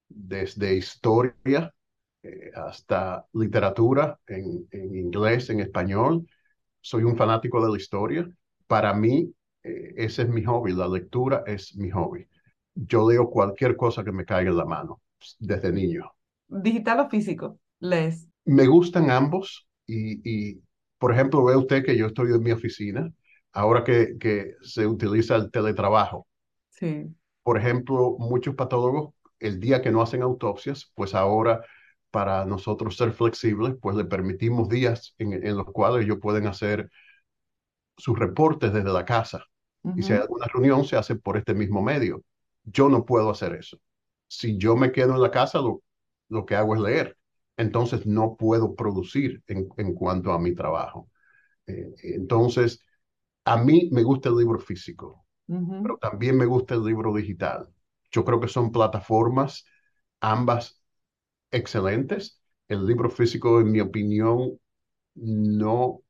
desde 0.08 0.76
historia 0.76 1.74
eh, 2.22 2.52
hasta 2.54 3.26
literatura 3.34 4.18
en, 4.26 4.68
en 4.72 4.96
inglés, 4.96 5.50
en 5.50 5.60
español. 5.60 6.26
Soy 6.80 7.04
un 7.04 7.16
fanático 7.16 7.64
de 7.64 7.70
la 7.72 7.78
historia. 7.78 8.30
Para 8.66 8.94
mí, 8.94 9.34
eh, 9.64 9.94
ese 9.96 10.22
es 10.22 10.28
mi 10.28 10.44
hobby. 10.44 10.74
La 10.74 10.88
lectura 10.88 11.44
es 11.46 11.76
mi 11.76 11.90
hobby. 11.90 12.26
Yo 12.74 13.08
leo 13.10 13.30
cualquier 13.30 13.76
cosa 13.76 14.04
que 14.04 14.12
me 14.12 14.24
caiga 14.26 14.50
en 14.50 14.56
la 14.58 14.64
mano 14.66 15.00
desde 15.38 15.72
niño. 15.72 16.12
¿Digital 16.66 17.00
o 17.00 17.08
físico? 17.10 17.58
¿Lees? 17.80 18.28
Me 18.44 18.66
gustan 18.66 19.10
ambos 19.10 19.66
y, 19.86 20.20
y, 20.52 20.62
por 20.98 21.12
ejemplo, 21.12 21.44
ve 21.44 21.56
usted 21.56 21.84
que 21.84 21.96
yo 21.96 22.06
estoy 22.06 22.32
en 22.32 22.42
mi 22.42 22.52
oficina 22.52 23.12
ahora 23.52 23.84
que, 23.84 24.16
que 24.18 24.54
se 24.62 24.86
utiliza 24.86 25.36
el 25.36 25.50
teletrabajo. 25.50 26.26
Sí, 26.70 27.14
Por 27.42 27.58
ejemplo, 27.58 28.16
muchos 28.18 28.54
patólogos, 28.54 29.14
el 29.40 29.58
día 29.60 29.82
que 29.82 29.90
no 29.90 30.02
hacen 30.02 30.22
autopsias, 30.22 30.92
pues 30.94 31.14
ahora 31.14 31.62
para 32.10 32.44
nosotros 32.44 32.96
ser 32.96 33.12
flexibles, 33.12 33.74
pues 33.80 33.96
le 33.96 34.04
permitimos 34.04 34.68
días 34.68 35.14
en, 35.18 35.32
en 35.32 35.56
los 35.56 35.66
cuales 35.66 36.04
ellos 36.04 36.18
pueden 36.20 36.46
hacer 36.46 36.90
sus 37.96 38.18
reportes 38.18 38.72
desde 38.72 38.92
la 38.92 39.04
casa. 39.04 39.44
Y 39.94 40.02
si 40.02 40.12
hay 40.12 40.20
alguna 40.20 40.46
reunión, 40.46 40.84
se 40.84 40.96
hace 40.96 41.16
por 41.16 41.36
este 41.36 41.54
mismo 41.54 41.82
medio. 41.82 42.22
Yo 42.64 42.88
no 42.88 43.04
puedo 43.04 43.30
hacer 43.30 43.54
eso. 43.54 43.78
Si 44.28 44.56
yo 44.58 44.76
me 44.76 44.92
quedo 44.92 45.14
en 45.14 45.22
la 45.22 45.30
casa, 45.30 45.58
lo, 45.60 45.82
lo 46.28 46.46
que 46.46 46.54
hago 46.56 46.74
es 46.74 46.80
leer. 46.80 47.18
Entonces 47.56 48.06
no 48.06 48.36
puedo 48.36 48.74
producir 48.74 49.42
en, 49.46 49.68
en 49.76 49.94
cuanto 49.94 50.32
a 50.32 50.38
mi 50.38 50.54
trabajo. 50.54 51.08
Eh, 51.66 51.94
entonces, 52.04 52.80
a 53.44 53.56
mí 53.58 53.90
me 53.92 54.02
gusta 54.02 54.28
el 54.30 54.36
libro 54.36 54.58
físico 54.60 55.24
pero 55.82 55.98
también 55.98 56.36
me 56.36 56.46
gusta 56.46 56.74
el 56.74 56.84
libro 56.84 57.14
digital. 57.14 57.68
Yo 58.12 58.24
creo 58.24 58.40
que 58.40 58.48
son 58.48 58.72
plataformas 58.72 59.64
ambas 60.20 60.82
excelentes. 61.50 62.40
El 62.68 62.86
libro 62.86 63.10
físico, 63.10 63.60
en 63.60 63.72
mi 63.72 63.80
opinión, 63.80 64.58
no, 65.14 66.02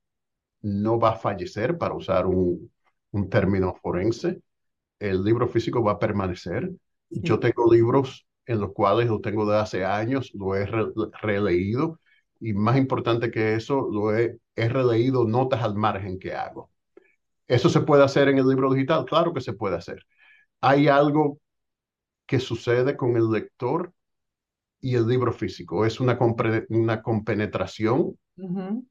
no 0.62 0.99
va 1.00 1.11
a 1.12 1.16
fallecer, 1.16 1.78
para 1.78 1.94
usar 1.94 2.26
un, 2.26 2.73
un 3.12 3.30
término 3.30 3.75
forense. 3.82 4.42
El 5.02 5.25
libro 5.25 5.49
físico 5.49 5.82
va 5.82 5.92
a 5.92 5.99
permanecer. 5.99 6.71
Yo 7.11 7.38
tengo 7.40 7.73
libros 7.73 8.26
en 8.47 8.61
los 8.61 8.73
cuales 8.73 9.09
lo 9.09 9.21
tengo 9.21 9.50
de 9.50 9.59
hace 9.59 9.85
años, 9.85 10.30
lo 10.35 10.54
he 10.56 10.66
re- 10.66 10.87
releído 11.23 12.00
y 12.40 12.52
más 12.54 12.76
importante 12.78 13.30
que 13.30 13.54
eso, 13.54 13.88
lo 13.92 14.16
he, 14.16 14.38
he 14.56 14.68
releído 14.68 15.25
notas 15.26 15.62
al 15.62 15.76
margen 15.76 16.18
que 16.18 16.35
hago. 16.35 16.71
¿Eso 17.49 17.68
se 17.71 17.80
puede 17.82 18.04
hacer 18.04 18.28
en 18.28 18.38
el 18.38 18.49
libro 18.49 18.73
digital? 18.73 19.04
Claro 19.06 19.32
que 19.35 19.40
se 19.42 19.52
puede 19.54 19.76
hacer. 19.76 20.04
Hay 20.61 20.88
algo 20.88 21.40
que 22.26 22.40
sucede 22.40 22.97
con 22.97 23.16
el 23.16 23.30
lector 23.30 23.92
y 24.80 24.97
el 24.97 25.06
libro 25.09 25.32
físico. 25.32 25.87
Es 25.87 26.00
una, 26.00 26.18
compre- 26.18 26.66
una 26.71 27.02
compenetración 27.02 28.18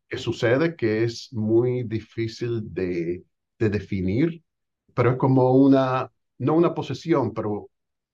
que 0.09 0.17
sucede 0.17 0.75
que 0.75 1.03
es 1.05 1.33
muy 1.33 1.83
difícil 1.83 2.61
de, 2.73 3.25
de 3.59 3.69
definir, 3.69 4.43
pero 4.93 5.11
es 5.11 5.17
como 5.17 5.51
una, 5.53 6.11
no 6.39 6.53
una 6.55 6.73
posesión, 6.73 7.33
pero 7.33 7.69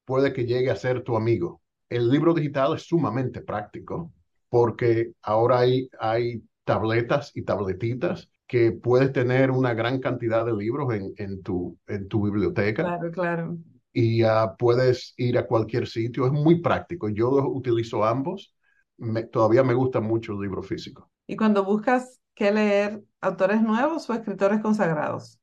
puede 0.05 0.33
que 0.33 0.45
llegue 0.45 0.71
a 0.71 0.75
ser 0.75 1.03
tu 1.03 1.15
amigo. 1.17 1.61
El 1.89 2.09
libro 2.09 2.33
digital 2.33 2.75
es 2.75 2.83
sumamente 2.83 3.41
práctico 3.41 4.13
porque 4.49 5.13
ahora 5.21 5.59
hay, 5.59 5.89
hay 5.99 6.43
tabletas 6.63 7.31
y 7.35 7.43
tabletitas 7.43 8.29
que 8.47 8.71
puedes 8.71 9.11
tener 9.13 9.51
una 9.51 9.73
gran 9.73 9.99
cantidad 9.99 10.45
de 10.45 10.53
libros 10.55 10.93
en, 10.93 11.13
en 11.17 11.43
tu, 11.43 11.77
en 11.87 12.07
tu 12.07 12.23
biblioteca 12.25 12.93
Claro, 12.93 13.11
claro. 13.11 13.57
y 13.93 14.23
uh, 14.23 14.55
puedes 14.57 15.13
ir 15.17 15.37
a 15.37 15.47
cualquier 15.47 15.87
sitio. 15.87 16.25
Es 16.27 16.31
muy 16.31 16.61
práctico. 16.61 17.09
Yo 17.09 17.29
utilizo 17.49 18.05
ambos. 18.05 18.53
Me, 18.97 19.23
todavía 19.23 19.63
me 19.63 19.73
gusta 19.73 19.99
mucho 20.01 20.33
el 20.33 20.41
libro 20.41 20.63
físico. 20.63 21.11
Y 21.27 21.35
cuando 21.37 21.63
buscas 21.63 22.19
qué 22.35 22.51
leer, 22.51 23.03
autores 23.21 23.61
nuevos 23.61 24.09
o 24.09 24.13
escritores 24.13 24.61
consagrados. 24.61 25.39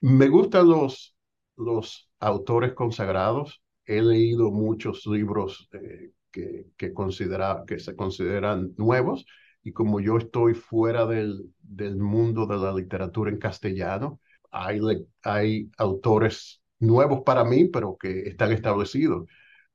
Me 0.00 0.28
gustan 0.28 0.68
los, 0.68 1.16
los 1.56 2.10
autores 2.20 2.74
consagrados. 2.74 3.62
He 3.84 4.02
leído 4.02 4.50
muchos 4.50 5.06
libros 5.06 5.68
eh, 5.72 6.12
que, 6.30 6.66
que, 6.76 6.92
considera, 6.92 7.64
que 7.66 7.78
se 7.78 7.96
consideran 7.96 8.74
nuevos 8.76 9.26
y 9.62 9.72
como 9.72 10.00
yo 10.00 10.16
estoy 10.16 10.54
fuera 10.54 11.06
del, 11.06 11.52
del 11.60 11.96
mundo 11.96 12.46
de 12.46 12.56
la 12.56 12.72
literatura 12.72 13.30
en 13.30 13.38
castellano, 13.38 14.20
hay, 14.52 14.80
hay 15.24 15.70
autores 15.76 16.62
nuevos 16.78 17.22
para 17.24 17.44
mí, 17.44 17.64
pero 17.64 17.96
que 17.96 18.28
están 18.28 18.52
establecidos. 18.52 19.28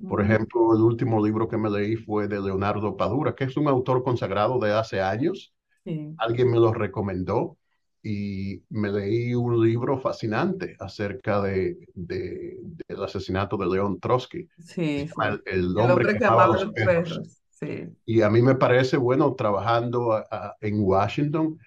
Por 0.08 0.22
ejemplo, 0.22 0.74
el 0.74 0.82
último 0.82 1.24
libro 1.24 1.48
que 1.48 1.58
me 1.58 1.70
leí 1.70 1.98
fue 1.98 2.28
de 2.28 2.42
Leonardo 2.42 2.96
Padura, 2.96 3.36
que 3.36 3.44
es 3.44 3.58
un 3.58 3.68
autor 3.68 4.02
consagrado 4.02 4.60
de 4.60 4.72
hace 4.72 5.02
años. 5.02 5.54
Sí. 5.84 6.16
Alguien 6.18 6.50
me 6.50 6.58
lo 6.58 6.74
recomendó 6.74 7.58
y 8.04 8.64
me 8.70 8.92
leí 8.92 9.34
un 9.36 9.62
libro 9.66 10.00
fascinante 10.00 10.76
acerca 10.80 11.42
de, 11.42 11.78
de, 11.94 12.58
del 12.88 13.04
asesinato 13.04 13.58
de 13.58 13.68
León 13.68 14.00
Trotsky. 14.00 14.48
Sí, 14.60 15.08
sí. 15.08 15.14
El, 15.24 15.42
el, 15.46 15.78
El 15.78 15.92
hombre, 15.92 16.08
que 16.08 16.18
que 16.18 16.26
amaba 16.26 16.48
los 16.48 16.66
perros. 16.74 16.84
perros. 16.84 17.42
Sí. 17.50 17.90
Y 18.06 18.22
a 18.22 18.30
mí 18.30 18.42
me 18.42 18.56
parece, 18.56 18.98
bueno, 18.98 19.36
trabajando 19.36 20.14
a- 20.14 20.26
a- 20.32 20.58
en 20.62 20.82
Washington, 20.84 21.60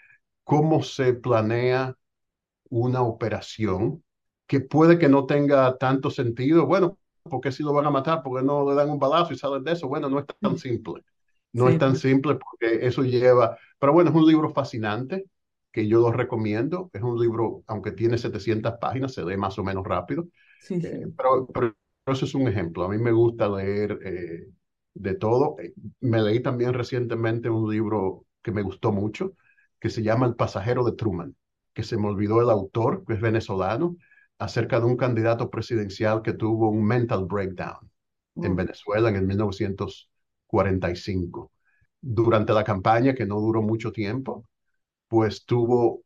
cómo 0.44 0.82
se 0.82 1.14
planea 1.14 1.96
una 2.70 3.02
operación 3.02 4.04
que 4.46 4.60
puede 4.60 4.98
que 4.98 5.08
no 5.08 5.26
tenga 5.26 5.76
tanto 5.78 6.10
sentido. 6.10 6.66
Bueno, 6.66 6.98
porque 7.24 7.52
si 7.52 7.62
lo 7.62 7.72
van 7.72 7.86
a 7.86 7.90
matar? 7.90 8.22
porque 8.22 8.44
no 8.46 8.68
le 8.68 8.74
dan 8.76 8.90
un 8.90 8.98
balazo 8.98 9.32
y 9.32 9.38
salen 9.38 9.64
de 9.64 9.72
eso? 9.72 9.88
Bueno, 9.88 10.08
no 10.10 10.18
es 10.20 10.26
tan 10.40 10.58
simple. 10.58 11.04
No 11.52 11.68
es 11.68 11.78
tan 11.78 11.96
simple 11.96 12.36
porque 12.36 12.86
eso 12.86 13.02
lleva... 13.04 13.58
Pero 13.78 13.92
bueno, 13.92 14.10
es 14.10 14.16
un 14.16 14.26
libro 14.26 14.50
fascinante 14.52 15.26
que 15.74 15.88
yo 15.88 16.00
lo 16.02 16.12
recomiendo. 16.12 16.90
Es 16.94 17.02
un 17.02 17.20
libro, 17.20 17.64
aunque 17.68 17.92
tiene 17.92 18.18
700 18.18 18.76
páginas, 18.80 19.14
se 19.14 19.24
lee 19.26 19.38
más 19.38 19.58
o 19.60 19.64
menos 19.64 19.84
rápido. 19.86 20.28
sí, 20.58 20.80
Eh, 20.82 20.82
sí. 20.82 21.14
pero, 21.16 21.46
pero 21.48 21.74
eso 22.06 22.24
es 22.26 22.34
un 22.34 22.48
ejemplo. 22.48 22.84
A 22.84 22.88
mí 22.88 22.98
me 22.98 23.12
gusta 23.12 23.48
leer 23.48 23.98
eh, 24.04 24.46
de 24.94 25.14
todo. 25.14 25.56
Eh, 25.60 25.74
Me 26.00 26.22
leí 26.22 26.40
también 26.42 26.74
recientemente 26.74 27.48
un 27.50 27.70
libro 27.70 28.26
que 28.42 28.52
me 28.52 28.62
gustó 28.62 28.92
mucho, 28.92 29.34
que 29.80 29.90
se 29.90 30.02
llama 30.02 30.26
El 30.26 30.36
pasajero 30.36 30.84
de 30.84 30.92
Truman, 30.92 31.34
que 31.72 31.82
se 31.82 31.96
me 31.96 32.08
olvidó 32.08 32.40
el 32.42 32.50
autor, 32.50 33.04
que 33.06 33.14
es 33.14 33.20
venezolano, 33.20 33.96
acerca 34.38 34.80
de 34.80 34.86
un 34.86 34.96
candidato 34.96 35.50
presidencial 35.50 36.22
que 36.22 36.32
tuvo 36.34 36.68
un 36.70 36.84
mental 36.86 37.24
breakdown 37.26 37.90
en 38.40 38.44
Uf, 38.44 38.56
Venezuela 38.56 39.08
en 39.08 39.16
el 39.16 39.26
1945. 39.26 41.50
Durante 42.00 42.52
la 42.52 42.64
campaña, 42.64 43.14
que 43.14 43.26
no 43.26 43.40
duró 43.40 43.62
mucho 43.62 43.90
tiempo, 43.92 44.44
pues 45.14 45.44
tuvo 45.44 46.02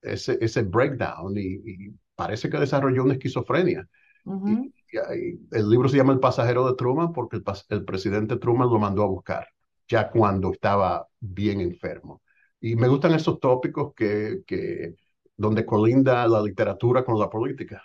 ese, 0.00 0.38
ese 0.40 0.62
breakdown 0.62 1.36
y, 1.36 1.60
y 1.66 1.94
parece 2.14 2.48
que 2.48 2.56
desarrolló 2.56 3.04
una 3.04 3.12
esquizofrenia. 3.12 3.86
Y, 4.46 4.72
el 5.50 5.68
libro 5.68 5.86
se 5.90 5.98
llama 5.98 6.14
El 6.14 6.18
pasajero 6.18 6.66
de 6.66 6.74
Truman 6.74 7.12
porque 7.12 7.42
el 7.68 7.84
presidente 7.84 8.38
Truman 8.38 8.70
lo 8.70 8.78
mandó 8.78 9.02
a 9.02 9.08
buscar, 9.08 9.46
ya 9.86 10.10
cuando 10.10 10.50
estaba 10.52 11.06
bien 11.20 11.60
enfermo. 11.60 12.22
Y 12.58 12.74
me 12.74 12.88
gustan 12.88 13.12
esos 13.12 13.38
tópicos 13.38 13.92
que, 13.94 14.40
que 14.46 14.94
donde 15.36 15.66
colinda 15.66 16.26
la 16.26 16.40
literatura 16.40 17.04
con 17.04 17.18
la 17.18 17.28
política. 17.28 17.82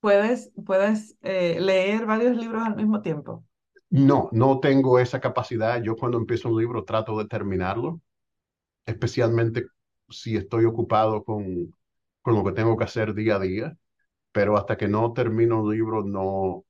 Puedes, 0.00 0.52
puedes 0.66 1.16
eh, 1.22 1.58
leer 1.58 2.04
varios 2.04 2.36
libros 2.36 2.62
al 2.62 2.76
mismo 2.76 3.00
tiempo. 3.00 3.46
No, 3.88 4.28
no 4.32 4.60
tengo 4.60 4.98
esa 4.98 5.20
capacidad. 5.20 5.80
Yo 5.82 5.96
cuando 5.96 6.18
empiezo 6.18 6.50
un 6.50 6.60
libro 6.60 6.84
trato 6.84 7.16
de 7.16 7.26
terminarlo, 7.26 8.02
especialmente 8.84 9.66
si 10.08 10.36
estoy 10.36 10.64
ocupado 10.64 11.24
con, 11.24 11.74
con 12.22 12.34
lo 12.34 12.44
que 12.44 12.52
tengo 12.52 12.76
que 12.76 12.84
hacer 12.84 13.14
día 13.14 13.36
a 13.36 13.40
día, 13.40 13.76
pero 14.32 14.56
hasta 14.56 14.76
que 14.76 14.88
no 14.88 15.12
termino 15.14 15.62
un 15.62 15.72
libro 15.74 16.04
no 16.04 16.64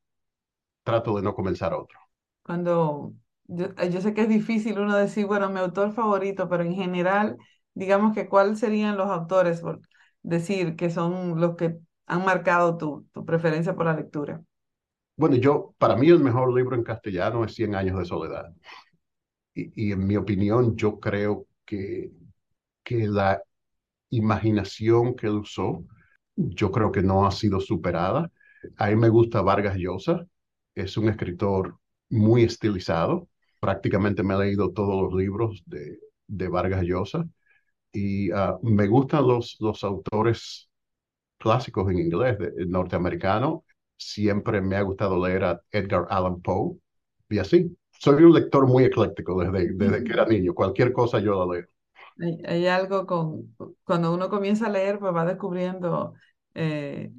trato 0.85 1.17
de 1.17 1.23
no 1.23 1.35
comenzar 1.35 1.75
otro. 1.75 1.99
Cuando 2.43 3.15
yo, 3.47 3.67
eh, 3.79 3.91
yo 3.91 4.01
sé 4.01 4.15
que 4.15 4.23
es 4.23 4.29
difícil 4.29 4.79
uno 4.79 4.97
decir, 4.97 5.27
bueno, 5.27 5.51
mi 5.51 5.59
autor 5.61 5.93
favorito, 5.93 6.49
pero 6.49 6.63
en 6.65 6.75
general, 6.75 7.37
digamos 7.75 8.15
que 8.15 8.29
cuáles 8.29 8.61
serían 8.61 8.97
los 8.97 9.09
autores, 9.11 9.61
por 9.61 9.81
decir 10.23 10.77
que 10.77 10.91
son 10.91 11.41
los 11.41 11.57
que 11.57 11.79
han 12.07 12.25
marcado 12.25 12.77
tu, 12.79 13.07
tu 13.13 13.25
preferencia 13.25 13.75
por 13.75 13.87
la 13.87 13.95
lectura. 13.95 14.43
Bueno, 15.17 15.37
yo, 15.37 15.75
para 15.79 15.97
mí 15.97 16.09
el 16.09 16.21
mejor 16.21 16.55
libro 16.55 16.77
en 16.77 16.83
castellano 16.85 17.45
es 17.45 17.55
Cien 17.55 17.75
años 17.75 17.99
de 17.99 18.05
soledad. 18.05 18.53
Y, 19.55 19.89
y 19.89 19.93
en 19.93 20.07
mi 20.07 20.17
opinión, 20.17 20.77
yo 20.77 21.01
creo 21.01 21.47
que, 21.65 22.13
que 22.87 23.09
la 23.09 23.43
imaginación 24.11 25.15
que 25.17 25.27
él 25.29 25.35
usó, 25.39 25.85
yo 26.37 26.71
creo 26.73 26.93
que 26.93 27.03
no 27.03 27.27
ha 27.27 27.31
sido 27.33 27.61
superada. 27.61 28.31
A 28.79 28.89
mí 28.89 28.97
me 28.97 29.09
gusta 29.11 29.43
Vargas 29.43 29.77
Llosa, 29.79 30.27
es 30.75 30.97
un 30.97 31.09
escritor 31.09 31.79
muy 32.11 32.45
estilizado. 32.45 33.29
Prácticamente 33.61 34.23
me 34.23 34.35
he 34.35 34.39
leído 34.39 34.73
todos 34.73 35.03
los 35.13 35.15
libros 35.21 35.63
de, 35.67 35.99
de 36.29 36.49
Vargas 36.49 36.83
Llosa 36.85 37.27
y 37.93 38.31
ah, 38.33 38.59
me 38.63 38.87
gustan 38.89 39.27
los, 39.27 39.57
los 39.61 39.85
autores 39.85 40.69
clásicos 41.39 41.91
en 41.91 41.99
inglés, 42.01 42.39
de, 42.39 42.51
de 42.53 42.67
norteamericano. 42.67 43.65
Siempre 43.97 44.61
me 44.61 44.77
ha 44.77 44.83
gustado 44.83 45.25
leer 45.27 45.45
a 45.45 45.63
Edgar 45.73 46.07
Allan 46.11 46.41
Poe 46.43 46.79
y 47.29 47.39
así. 47.39 47.77
Soy 47.93 48.25
un 48.25 48.35
lector 48.35 48.67
muy 48.67 48.85
ecléctico 48.85 49.41
desde, 49.43 49.73
desde 49.75 50.05
que 50.05 50.13
era 50.13 50.27
niño. 50.27 50.55
Cualquier 50.55 50.93
cosa 50.93 51.21
yo 51.21 51.47
la 51.47 51.55
leo. 51.57 51.67
Hay, 52.47 52.67
algo 52.67 53.07
con, 53.07 53.55
cuando 53.85 54.15
uno 54.15 54.31
comienza 54.31 54.67
a 54.67 54.71
leer, 54.71 54.99
pues 54.99 55.15
va 55.15 55.27
descubriendo 55.27 56.15
eh, 56.55 57.13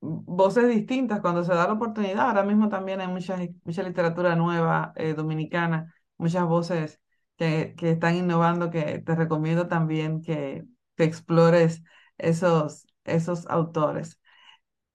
voces 0.00 0.68
distintas 0.68 1.20
cuando 1.20 1.44
se 1.44 1.54
da 1.54 1.66
la 1.66 1.74
oportunidad. 1.74 2.28
Ahora 2.28 2.42
mismo 2.44 2.68
también 2.68 3.00
hay 3.00 3.08
mucha, 3.08 3.38
mucha 3.64 3.82
literatura 3.82 4.36
nueva 4.36 4.92
eh, 4.96 5.14
dominicana, 5.14 5.94
muchas 6.18 6.44
voces 6.46 7.00
que, 7.36 7.74
que 7.78 7.92
están 7.92 8.16
innovando, 8.16 8.70
que 8.70 8.98
te 9.00 9.14
recomiendo 9.14 9.68
también 9.68 10.22
que, 10.22 10.64
que 10.96 11.04
explores 11.04 11.82
esos, 12.18 12.86
esos 13.04 13.46
autores. 13.48 14.20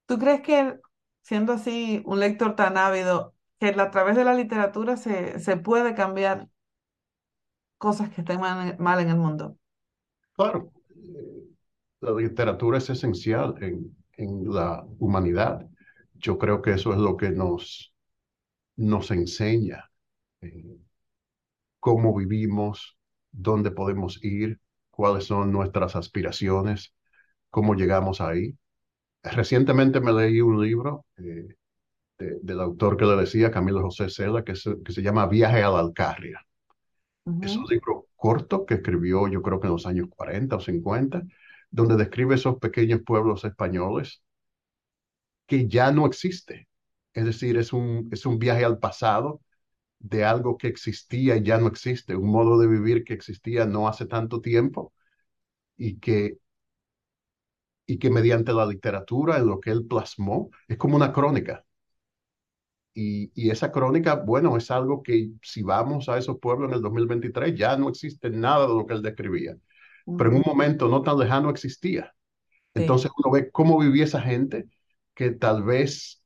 ¿Tú 0.06 0.20
crees 0.20 0.42
que 0.42 0.80
siendo 1.22 1.54
así 1.54 2.02
un 2.06 2.20
lector 2.20 2.56
tan 2.56 2.78
ávido, 2.78 3.34
que 3.60 3.68
a 3.70 3.92
través 3.92 4.16
de 4.16 4.26
la 4.26 4.34
literatura 4.36 4.98
se, 4.98 5.40
se 5.40 5.58
puede 5.58 5.96
cambiar 5.96 6.50
cosas 7.78 8.10
que 8.12 8.22
estén 8.22 8.40
mal, 8.42 9.00
en 9.02 9.10
el 9.10 9.18
mundo? 9.18 9.58
Claro, 10.36 10.72
la 12.02 12.12
literatura 12.12 12.78
es 12.78 12.90
esencial 12.90 13.56
en, 13.62 13.96
en 14.18 14.54
la 14.54 14.86
humanidad. 15.00 15.68
Yo 16.14 16.38
creo 16.38 16.62
que 16.62 16.72
eso 16.74 16.94
es 16.94 17.00
lo 17.00 17.18
que 17.18 17.32
nos, 17.32 17.94
nos 18.78 19.12
enseña 19.12 19.92
eh, 20.42 20.78
cómo 21.80 22.16
vivimos, 22.16 22.98
dónde 23.32 23.72
podemos 23.72 24.20
ir, 24.24 24.60
cuáles 24.90 25.26
son 25.26 25.52
nuestras 25.52 25.96
aspiraciones, 25.96 26.94
cómo 27.50 27.76
llegamos 27.76 28.22
ahí. 28.22 28.58
Recientemente 29.24 30.02
me 30.02 30.14
leí 30.14 30.42
un 30.42 30.62
libro 30.64 31.06
eh, 31.18 31.48
de- 32.20 32.40
del 32.42 32.62
autor 32.62 32.98
que 32.98 33.06
le 33.06 33.16
decía, 33.18 33.52
Camilo 33.52 33.82
José 33.84 34.10
Cela, 34.10 34.44
que 34.44 34.56
se, 34.56 34.82
que 34.84 34.94
se 34.94 35.02
llama 35.04 35.28
Viaje 35.28 35.64
a 35.64 35.70
la 35.72 35.80
Alcarria. 35.82 36.42
Es 37.42 37.56
un 37.56 37.66
libro 37.66 38.08
corto 38.16 38.66
que 38.66 38.76
escribió 38.76 39.28
yo 39.28 39.42
creo 39.42 39.60
que 39.60 39.68
en 39.68 39.74
los 39.74 39.86
años 39.86 40.08
40 40.10 40.58
o 40.58 40.60
50, 40.60 41.24
donde 41.72 41.96
describe 41.98 42.36
esos 42.36 42.58
pequeños 42.60 43.02
pueblos 43.06 43.46
españoles 43.46 44.22
que 45.48 45.68
ya 45.68 45.92
no 45.92 46.06
existe. 46.06 46.68
Es 47.14 47.26
decir, 47.26 47.58
es 47.58 47.74
un, 47.74 48.10
es 48.12 48.26
un 48.26 48.40
viaje 48.40 48.66
al 48.66 48.80
pasado 48.80 49.42
de 50.00 50.26
algo 50.26 50.58
que 50.58 50.68
existía 50.68 51.38
y 51.38 51.44
ya 51.44 51.58
no 51.60 51.68
existe, 51.68 52.16
un 52.16 52.30
modo 52.32 52.60
de 52.60 52.68
vivir 52.68 53.04
que 53.04 53.14
existía 53.14 53.66
no 53.66 53.88
hace 53.88 54.06
tanto 54.08 54.42
tiempo 54.42 54.94
y 55.78 56.00
que, 56.00 56.40
y 57.88 57.98
que 58.00 58.10
mediante 58.10 58.54
la 58.54 58.66
literatura, 58.66 59.38
en 59.38 59.48
lo 59.48 59.60
que 59.60 59.72
él 59.72 59.86
plasmó, 59.88 60.50
es 60.68 60.78
como 60.78 60.96
una 60.96 61.12
crónica. 61.14 61.66
Y, 62.96 63.32
y 63.36 63.52
esa 63.52 63.72
crónica, 63.74 64.16
bueno, 64.18 64.58
es 64.58 64.72
algo 64.72 65.04
que 65.04 65.32
si 65.44 65.64
vamos 65.64 66.10
a 66.10 66.18
esos 66.20 66.40
pueblos 66.40 66.70
en 66.72 66.78
el 66.78 66.84
2023, 66.84 67.56
ya 67.56 67.78
no 67.78 67.90
existe 67.90 68.32
nada 68.32 68.68
de 68.68 68.76
lo 68.76 68.88
que 68.88 68.96
él 68.96 69.04
describía, 69.04 69.58
pero 70.16 70.32
en 70.32 70.38
un 70.38 70.44
momento 70.46 70.88
no 70.90 71.02
tan 71.04 71.20
lejano 71.20 71.50
existía. 71.52 72.14
Sí, 72.76 72.84
Entonces 72.84 73.12
uno 73.18 73.32
ve 73.34 73.52
cómo 73.52 73.80
vivía 73.80 74.06
esa 74.06 74.22
gente 74.22 74.70
que 75.16 75.32
tal 75.32 75.64
vez 75.64 76.24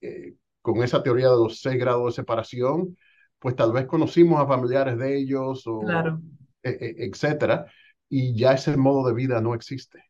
eh, 0.00 0.34
con 0.62 0.82
esa 0.82 1.02
teoría 1.02 1.28
de 1.30 1.36
los 1.36 1.60
seis 1.60 1.78
grados 1.78 2.06
de 2.16 2.22
separación, 2.22 2.96
pues 3.38 3.56
tal 3.56 3.72
vez 3.72 3.86
conocimos 3.86 4.40
a 4.40 4.46
familiares 4.46 4.98
de 4.98 5.18
ellos 5.18 5.62
o 5.66 5.78
claro, 5.78 6.22
e- 6.62 6.70
e- 6.70 7.04
etcétera, 7.06 7.66
y 8.08 8.36
ya 8.36 8.52
ese 8.54 8.76
modo 8.76 9.06
de 9.08 9.14
vida 9.14 9.40
no 9.40 9.54
existe. 9.54 10.04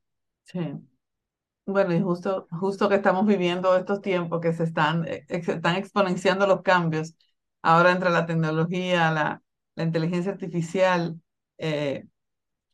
sí. 0.45 0.61
Bueno, 1.65 1.95
y 1.95 2.01
justo, 2.03 2.49
justo 2.51 2.89
que 2.89 2.97
estamos 2.97 3.25
viviendo 3.27 3.77
estos 3.77 4.01
tiempos 4.01 4.41
que 4.41 4.53
se 4.53 4.65
están, 4.65 5.07
eh, 5.07 5.25
se 5.29 5.53
están 5.53 5.77
exponenciando 5.77 6.47
los 6.47 6.63
cambios 6.63 7.15
ahora 7.63 7.93
entre 7.93 8.11
la 8.11 8.27
tecnología, 8.27 9.11
la, 9.13 9.43
la 9.77 9.83
inteligencia 9.85 10.33
artificial, 10.33 11.21
eh, 11.59 12.05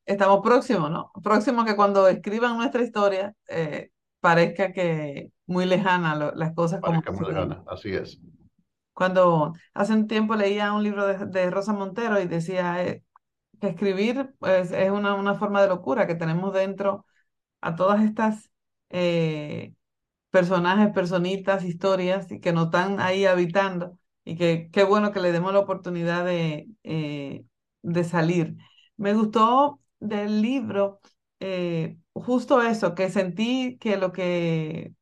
estamos 0.07 0.41
próximos, 0.43 0.91
¿no? 0.91 1.13
Próximos 1.23 1.67
que 1.67 1.77
cuando 1.77 2.09
escriban 2.09 2.57
nuestra 2.59 2.83
historia 2.83 3.35
eh, 3.49 3.91
parezca 4.21 4.73
que 4.73 5.33
muy 5.47 5.67
lejana 5.67 6.17
lo- 6.17 6.33
las 6.35 6.55
cosas 6.55 6.83
como 6.83 7.03
Parezca 7.03 7.13
muy 7.13 7.25
sucedieron. 7.25 7.25
lejana, 7.27 7.63
así 7.69 7.95
es. 7.95 8.19
Cuando 8.93 9.55
hace 9.75 9.93
un 9.93 10.09
tiempo 10.09 10.35
leía 10.35 10.73
un 10.73 10.83
libro 10.83 11.07
de, 11.07 11.27
de 11.27 11.51
Rosa 11.51 11.73
Montero 11.73 12.21
y 12.21 12.27
decía 12.27 12.85
eh, 12.85 13.05
que 13.61 13.69
escribir 13.69 14.35
pues, 14.41 14.73
es 14.73 14.91
una, 14.91 15.15
una 15.17 15.35
forma 15.37 15.63
de 15.63 15.69
locura 15.69 16.07
que 16.07 16.15
tenemos 16.17 16.55
dentro 16.55 17.07
a 17.63 17.77
todas 17.77 18.03
estas 18.05 18.51
eh, 18.91 19.75
personajes, 20.31 20.93
personitas, 20.95 21.65
historias 21.65 22.31
y 22.33 22.41
que 22.41 22.53
nos 22.53 22.67
están 22.67 23.01
ahí 23.01 23.25
habitando 23.27 23.99
y 24.25 24.37
que 24.37 24.71
qué 24.73 24.85
bueno 24.85 25.13
que 25.13 25.21
le 25.21 25.33
demos 25.33 25.53
la 25.53 25.61
oportunidad 25.61 26.25
de, 26.25 26.69
eh, 26.85 27.45
de 27.83 28.05
salir. 28.05 28.57
Me 28.97 29.15
gustó 29.15 29.81
del 30.01 30.43
libro 30.43 31.01
eh, 31.41 31.99
justo 32.15 32.63
eso, 32.63 32.95
que 32.95 33.11
sentí 33.11 33.79
que 33.79 33.97
lo 33.97 34.13
que, 34.13 34.95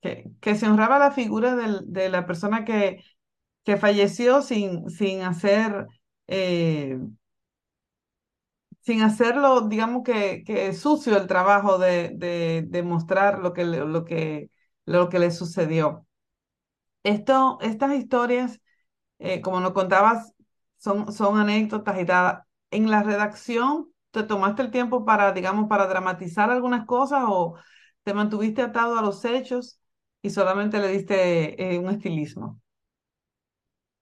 que, 0.00 0.30
que 0.40 0.54
se 0.56 0.66
honraba 0.68 0.98
la 0.98 1.12
figura 1.12 1.56
del- 1.56 1.82
de 1.92 2.08
la 2.10 2.26
persona 2.26 2.64
que, 2.64 3.04
que 3.64 3.76
falleció 3.76 4.42
sin, 4.42 4.90
sin 4.90 5.22
hacer... 5.22 5.86
sin 8.82 9.02
hacerlo, 9.02 9.62
digamos 9.68 10.02
que, 10.02 10.42
que 10.44 10.72
sucio 10.74 11.16
el 11.16 11.28
trabajo 11.28 11.78
de, 11.78 12.10
de, 12.68 12.82
mostrar 12.82 13.38
lo 13.38 13.52
que, 13.52 13.64
lo 13.64 14.04
que, 14.04 14.50
lo 14.86 15.08
que 15.08 15.18
le 15.20 15.30
sucedió. 15.30 16.06
Estas 17.04 17.94
historias, 17.94 18.60
eh, 19.18 19.40
como 19.40 19.60
nos 19.60 19.72
contabas, 19.72 20.32
son, 20.78 21.06
anécdotas 21.38 22.00
y 22.00 22.04
tal. 22.04 22.42
En 22.72 22.90
la 22.90 23.04
redacción, 23.04 23.92
¿te 24.10 24.24
tomaste 24.24 24.62
el 24.62 24.72
tiempo 24.72 25.04
para, 25.04 25.32
digamos, 25.32 25.68
para 25.68 25.86
dramatizar 25.86 26.50
algunas 26.50 26.84
cosas 26.84 27.22
o 27.28 27.54
te 28.02 28.14
mantuviste 28.14 28.62
atado 28.62 28.98
a 28.98 29.02
los 29.02 29.24
hechos 29.24 29.78
y 30.22 30.30
solamente 30.30 30.80
le 30.80 30.88
diste, 30.88 31.74
eh, 31.74 31.78
un 31.78 31.88
estilismo? 31.90 32.60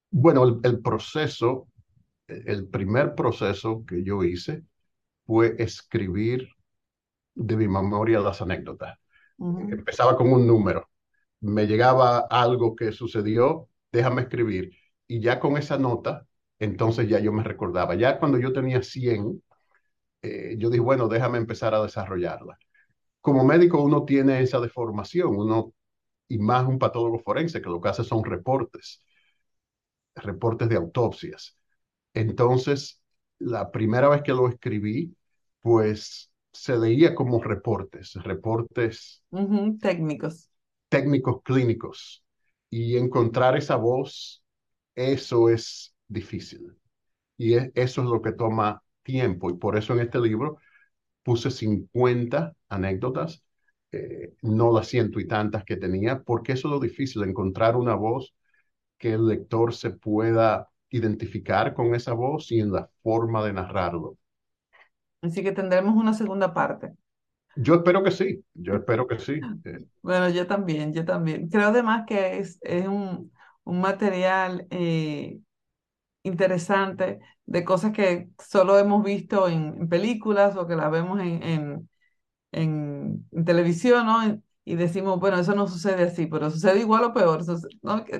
Bueno, 0.09 0.59
el 0.63 0.81
proceso, 0.81 1.67
el 2.27 2.67
primer 2.67 3.13
proceso 3.13 3.85
que 3.85 4.03
yo 4.03 4.23
hice 4.23 4.63
fue 5.31 5.55
escribir 5.59 6.49
de 7.35 7.57
mi 7.57 7.67
memoria 7.67 8.19
las 8.19 8.41
anécdotas. 8.41 8.97
Ujú, 9.39 9.67
Empezaba 9.67 10.17
con 10.17 10.31
un 10.33 10.47
número, 10.47 10.89
me 11.41 11.67
llegaba 11.67 12.19
algo 12.29 12.75
que 12.75 12.91
sucedió, 12.93 13.69
déjame 13.91 14.23
escribir. 14.23 14.71
Y 15.07 15.21
ya 15.21 15.39
con 15.39 15.57
esa 15.57 15.77
nota, 15.79 16.27
entonces 16.59 17.09
ya 17.09 17.19
yo 17.19 17.33
me 17.33 17.43
recordaba. 17.43 17.95
Ya 17.95 18.19
cuando 18.19 18.39
yo 18.39 18.53
tenía 18.53 18.83
100, 18.83 19.43
eh, 20.23 20.55
yo 20.59 20.69
dije, 20.69 20.81
bueno, 20.81 21.07
déjame 21.09 21.39
empezar 21.39 21.75
a 21.75 21.83
desarrollarla. 21.83 22.57
Como 23.21 23.45
médico 23.45 23.81
uno 23.83 24.05
tiene 24.05 24.41
esa 24.41 24.59
deformación, 24.61 25.35
uno, 25.35 25.73
y 26.29 26.39
más 26.39 26.67
un 26.67 26.79
patólogo 26.79 27.19
forense, 27.19 27.61
que 27.61 27.69
lo 27.69 27.81
que 27.81 27.89
hace 27.89 28.03
son 28.05 28.23
reportes, 28.25 29.03
reportes 30.15 30.69
de 30.69 30.75
autopsias. 30.77 31.57
Entonces, 32.13 33.01
la 33.39 33.71
primera 33.71 34.09
vez 34.09 34.23
que 34.23 34.33
lo 34.33 34.49
escribí, 34.49 35.15
pues 35.61 36.31
se 36.53 36.77
leía 36.77 37.15
como 37.15 37.41
reportes, 37.43 38.13
reportes 38.15 39.23
Técnicos. 39.81 40.49
técnicos 40.89 41.41
clínicos. 41.43 42.23
Y 42.69 42.97
encontrar 42.97 43.57
esa 43.57 43.75
voz, 43.75 44.43
eso 44.95 45.49
es 45.49 45.95
difícil. 46.07 46.73
Y 47.37 47.55
es- 47.55 47.71
eso 47.75 48.03
es 48.03 48.09
lo 48.09 48.21
que 48.21 48.33
toma 48.33 48.83
tiempo. 49.03 49.49
Y 49.49 49.55
por 49.57 49.77
eso 49.77 49.93
en 49.93 50.01
este 50.01 50.19
libro 50.21 50.57
puse 51.23 51.51
50 51.51 52.53
anécdotas, 52.69 53.43
eh, 53.91 54.33
no 54.43 54.73
las 54.73 54.87
ciento 54.89 55.19
y 55.19 55.27
tantas 55.27 55.65
que 55.65 55.77
tenía, 55.77 56.21
porque 56.23 56.53
eso 56.53 56.67
es 56.69 56.73
lo 56.73 56.79
difícil, 56.79 57.23
encontrar 57.23 57.75
una 57.77 57.95
voz 57.95 58.35
que 58.97 59.13
el 59.13 59.27
lector 59.27 59.73
se 59.73 59.91
pueda 59.91 60.69
identificar 60.89 61.73
con 61.73 61.95
esa 61.95 62.13
voz 62.13 62.51
y 62.51 62.59
en 62.61 62.71
la 62.73 62.89
forma 63.03 63.45
de 63.45 63.53
narrarlo. 63.53 64.17
Así 65.21 65.41
que 65.43 65.51
tendremos 65.51 65.95
una 65.95 66.13
segunda 66.13 66.53
parte. 66.53 66.93
Yo 67.55 67.75
espero 67.75 68.03
que 68.03 68.11
sí, 68.11 68.43
yo 68.53 68.75
espero 68.75 69.07
que 69.07 69.19
sí. 69.19 69.33
Eh, 69.65 69.85
Bueno, 70.01 70.29
yo 70.29 70.47
también, 70.47 70.93
yo 70.93 71.05
también. 71.05 71.47
Creo 71.49 71.67
además 71.69 72.05
que 72.07 72.39
es, 72.39 72.57
es 72.61 72.87
un, 72.87 73.31
un 73.63 73.81
material 73.81 74.67
eh, 74.71 75.39
interesante 76.23 77.19
de 77.45 77.65
cosas 77.65 77.93
que 77.93 78.29
solo 78.39 78.79
hemos 78.79 79.03
visto 79.03 79.47
en, 79.49 79.75
en 79.81 79.89
películas 79.89 80.55
o 80.57 80.67
que 80.67 80.75
las 80.77 80.91
vemos 80.91 81.19
en, 81.21 81.43
en, 81.43 81.89
en, 82.53 83.27
en 83.31 83.45
televisión, 83.45 84.05
¿no? 84.07 84.41
Y 84.65 84.75
decimos, 84.75 85.19
bueno, 85.19 85.39
eso 85.39 85.55
no 85.55 85.67
sucede 85.67 86.03
así, 86.05 86.27
pero 86.27 86.51
sucede 86.51 86.81
igual 86.81 87.03
o 87.05 87.13
peor, 87.13 87.43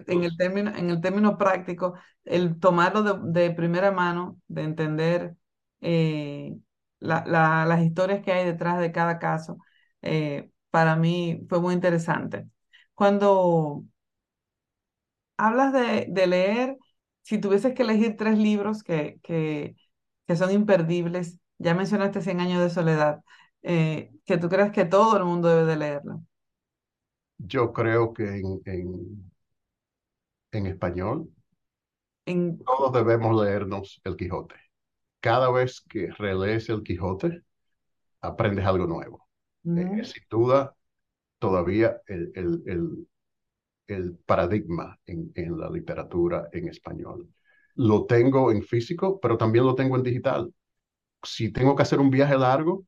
En 0.08 0.24
el 0.24 0.38
término, 0.38 0.76
en 0.76 0.90
el 0.90 1.02
término 1.02 1.38
práctico, 1.38 1.96
el 2.26 2.60
tomarlo 2.60 3.04
de, 3.04 3.42
de 3.42 3.52
primera 3.56 3.92
mano, 3.92 4.40
de 4.48 4.64
entender 4.64 5.36
eh, 5.82 6.56
la- 7.02 7.26
la- 7.28 7.66
las 7.68 7.82
historias 7.84 8.24
que 8.24 8.34
hay 8.34 8.46
detrás 8.46 8.80
de 8.82 8.94
cada 8.94 9.20
caso, 9.20 9.60
eh, 10.04 10.52
para 10.72 10.98
mí 10.98 11.42
fue 11.50 11.62
muy 11.62 11.76
interesante. 11.76 12.48
Cuando 12.96 13.86
hablas 15.38 15.74
de, 15.74 16.06
de 16.10 16.28
leer, 16.28 16.78
si 17.24 17.38
tuvieses 17.40 17.74
que 17.74 17.84
elegir 17.84 18.18
tres 18.18 18.38
libros 18.38 18.84
que, 18.84 19.20
que, 19.24 19.76
que 20.28 20.36
son 20.36 20.52
imperdibles, 20.52 21.40
ya 21.58 21.74
mencionaste 21.76 22.22
Cien 22.22 22.40
años 22.42 22.62
de 22.62 22.70
soledad, 22.70 23.22
eh, 23.64 24.12
que 24.26 24.38
tú 24.38 24.50
creas 24.50 24.72
que 24.72 24.86
todo 24.86 25.18
el 25.18 25.26
mundo 25.26 25.50
debe 25.50 25.66
de 25.66 25.76
leerlo. 25.78 26.24
yo 27.40 27.74
creo 27.74 28.14
que 28.14 28.24
en, 28.40 28.62
en, 28.66 29.32
en 30.54 30.66
español 30.68 31.30
En, 32.26 32.66
todos 32.66 32.92
debemos 32.94 33.40
leernos 33.44 34.02
El 34.04 34.16
Quijote. 34.18 34.56
Cada 35.22 35.52
vez 35.52 35.82
que 35.90 36.12
relees 36.18 36.70
El 36.70 36.84
Quijote, 36.84 37.44
aprendes 38.22 38.66
algo 38.66 38.88
nuevo. 38.88 39.28
Eh, 39.76 39.90
Ujú, 39.92 40.06
sin 40.06 40.24
duda, 40.30 40.76
todavía 41.40 42.02
el, 42.08 42.32
el, 42.36 42.64
el, 42.68 43.08
el 43.88 44.18
paradigma 44.26 45.00
en, 45.06 45.32
en 45.36 45.60
la 45.60 45.70
literatura 45.70 46.50
en 46.54 46.68
español. 46.70 47.30
Lo 47.76 48.06
tengo 48.06 48.52
en 48.52 48.64
físico, 48.64 49.20
pero 49.20 49.38
también 49.38 49.66
lo 49.66 49.76
tengo 49.76 49.96
en 49.98 50.04
digital. 50.04 50.54
Si 51.24 51.52
tengo 51.52 51.76
que 51.76 51.84
hacer 51.84 52.00
un 52.00 52.12
viaje 52.12 52.38
largo 52.38 52.86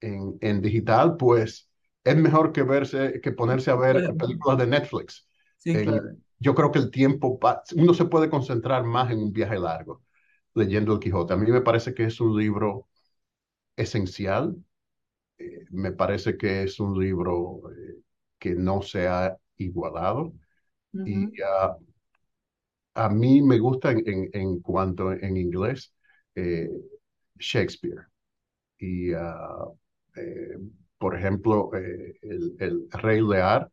en, 0.00 0.38
en 0.40 0.60
digital, 0.62 1.16
pues 1.16 1.70
es 2.04 2.16
mejor 2.16 2.52
que 2.52 2.62
verse, 2.62 3.20
que 3.22 3.32
ponerse 3.32 3.70
a 3.70 3.76
ver 3.76 4.04
Bueno, 4.04 4.14
películas 4.18 4.58
de 4.58 4.66
Netflix. 4.66 5.28
sí, 5.58 5.80
En, 5.80 5.80
claro. 5.80 6.16
yo 6.38 6.54
creo 6.54 6.70
que 6.72 6.78
el 6.78 6.90
tiempo, 6.90 7.38
uno 7.76 7.94
se 7.94 8.04
puede 8.06 8.30
concentrar 8.30 8.84
más 8.84 9.10
en 9.10 9.18
un 9.18 9.32
viaje 9.32 9.58
largo 9.58 10.02
leyendo 10.54 10.92
El 10.94 11.00
Quijote. 11.00 11.34
A 11.34 11.36
mí 11.36 11.50
me 11.50 11.60
parece 11.62 11.94
que 11.94 12.04
es 12.04 12.20
un 12.20 12.38
libro 12.38 12.88
esencial 13.76 14.56
eh, 15.38 15.64
me 15.70 15.92
parece 15.92 16.36
que 16.36 16.62
es 16.64 16.78
un 16.80 16.98
libro 16.98 17.62
eh, 17.72 17.96
que 18.38 18.54
no 18.54 18.82
se 18.82 19.08
ha 19.08 19.36
igualado 19.56 20.32
y 20.92 21.26
uh, 21.26 21.76
a 22.94 23.08
mí 23.08 23.42
me 23.42 23.58
gusta 23.58 23.90
en, 23.90 24.02
en, 24.06 24.30
en 24.32 24.60
cuanto 24.60 25.12
en 25.12 25.36
inglés 25.36 25.92
eh, 26.34 26.70
Shakespeare. 27.38 28.06
Y 28.78 29.12
uh, 29.14 29.78
por 30.98 31.16
ejemplo 31.16 31.70
el, 31.74 32.56
el, 32.60 32.88
Rey 32.90 33.20
Lear 33.20 33.70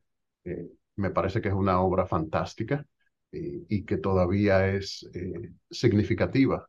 me 0.96 1.12
parece 1.12 1.41
que 1.41 1.50
es 1.50 1.54
una 1.54 1.82
obra 1.82 2.06
fantástica 2.08 2.86
eh, 3.32 3.63
y 3.70 3.86
que 3.86 3.98
todavía 3.98 4.67
es 4.67 5.10
eh, 5.13 5.52
significativa 5.70 6.67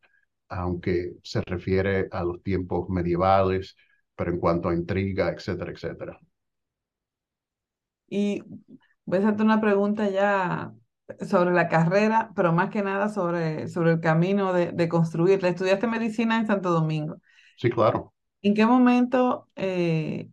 aunque 0.48 1.14
se 1.22 1.40
refiere 1.42 2.08
a 2.12 2.24
los 2.24 2.42
tiempos 2.42 2.88
medievales 2.90 3.76
pero 4.14 4.30
en 4.32 4.38
cuanto 4.38 4.68
a 4.68 4.74
intriga, 4.74 5.30
etcétera, 5.30 5.72
etcétera. 5.72 6.20
Y 8.08 8.42
voy 9.04 9.18
a 9.18 9.20
hacerte 9.22 9.42
una 9.42 9.60
pregunta 9.60 10.08
ya 10.10 10.74
sobre 11.28 11.52
la 11.52 11.68
carrera, 11.68 12.32
pero 12.36 12.52
más 12.52 12.70
que 12.70 12.82
nada 12.82 13.08
sobre, 13.08 13.68
sobre 13.68 13.92
el 13.92 14.00
camino 14.00 14.52
de, 14.52 14.72
de 14.72 14.88
construirla. 14.88 15.48
Estudiaste 15.48 15.86
medicina 15.86 16.38
en 16.38 16.46
Santo 16.46 16.70
Domingo. 16.70 17.16
Sí, 17.56 17.70
claro. 17.70 18.12
¿En 18.42 18.54
qué 18.54 18.66
momento 18.66 19.48
eh, 19.56 20.28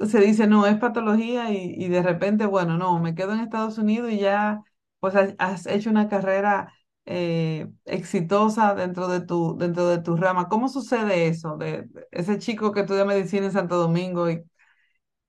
se 0.00 0.20
dice, 0.20 0.46
no, 0.46 0.66
es 0.66 0.78
patología 0.78 1.52
y, 1.52 1.74
y 1.76 1.88
de 1.88 2.02
repente, 2.02 2.46
bueno, 2.46 2.78
no, 2.78 3.00
me 3.00 3.14
quedo 3.14 3.32
en 3.34 3.40
Estados 3.40 3.78
Unidos 3.78 4.12
y 4.12 4.18
ya 4.20 4.62
pues 5.04 5.34
has, 5.38 5.66
hecho 5.66 5.90
una 5.90 6.08
carrera 6.08 6.72
eh, 7.04 7.68
exitosa 7.84 8.74
dentro 8.74 9.06
de 9.06 9.20
tu, 9.20 9.54
dentro 9.58 9.86
de 9.86 9.98
tu 9.98 10.16
rama? 10.16 10.48
¿Cómo 10.48 10.70
sucede 10.70 11.26
eso? 11.28 11.58
De, 11.58 11.86
ese 12.10 12.38
chico 12.38 12.72
que 12.72 12.80
estudia 12.80 13.04
medicina 13.04 13.44
en 13.44 13.52
Santo 13.52 13.76
Domingo 13.76 14.30
y, 14.30 14.42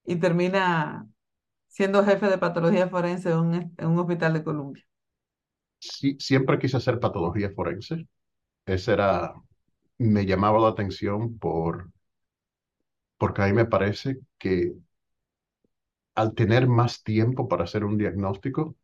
y 0.06 0.16
termina 0.16 1.06
siendo 1.68 2.06
jefe 2.06 2.28
de 2.30 2.38
patología 2.38 2.88
forense 2.88 3.32
en 3.32 3.38
un, 3.38 4.00
hospital 4.00 4.32
de 4.32 4.46
Colombia. 4.46 4.86
Sí, 5.80 6.16
siempre 6.22 6.58
quise 6.58 6.78
hacer 6.78 7.02
patología 7.02 7.52
forense. 7.54 8.08
Ese 8.66 8.94
era, 8.94 9.34
me 9.98 10.26
llamaba 10.26 10.58
la 10.62 10.70
atención 10.70 11.38
por, 11.38 11.92
porque 13.18 13.42
a 13.42 13.48
mí 13.48 13.52
me 13.52 13.66
parece 13.66 14.20
que 14.38 14.72
al 16.16 16.34
tener 16.34 16.66
más 16.66 17.04
tiempo 17.04 17.50
para 17.50 17.66
hacer 17.66 17.84
un 17.84 17.98
diagnóstico, 17.98 18.78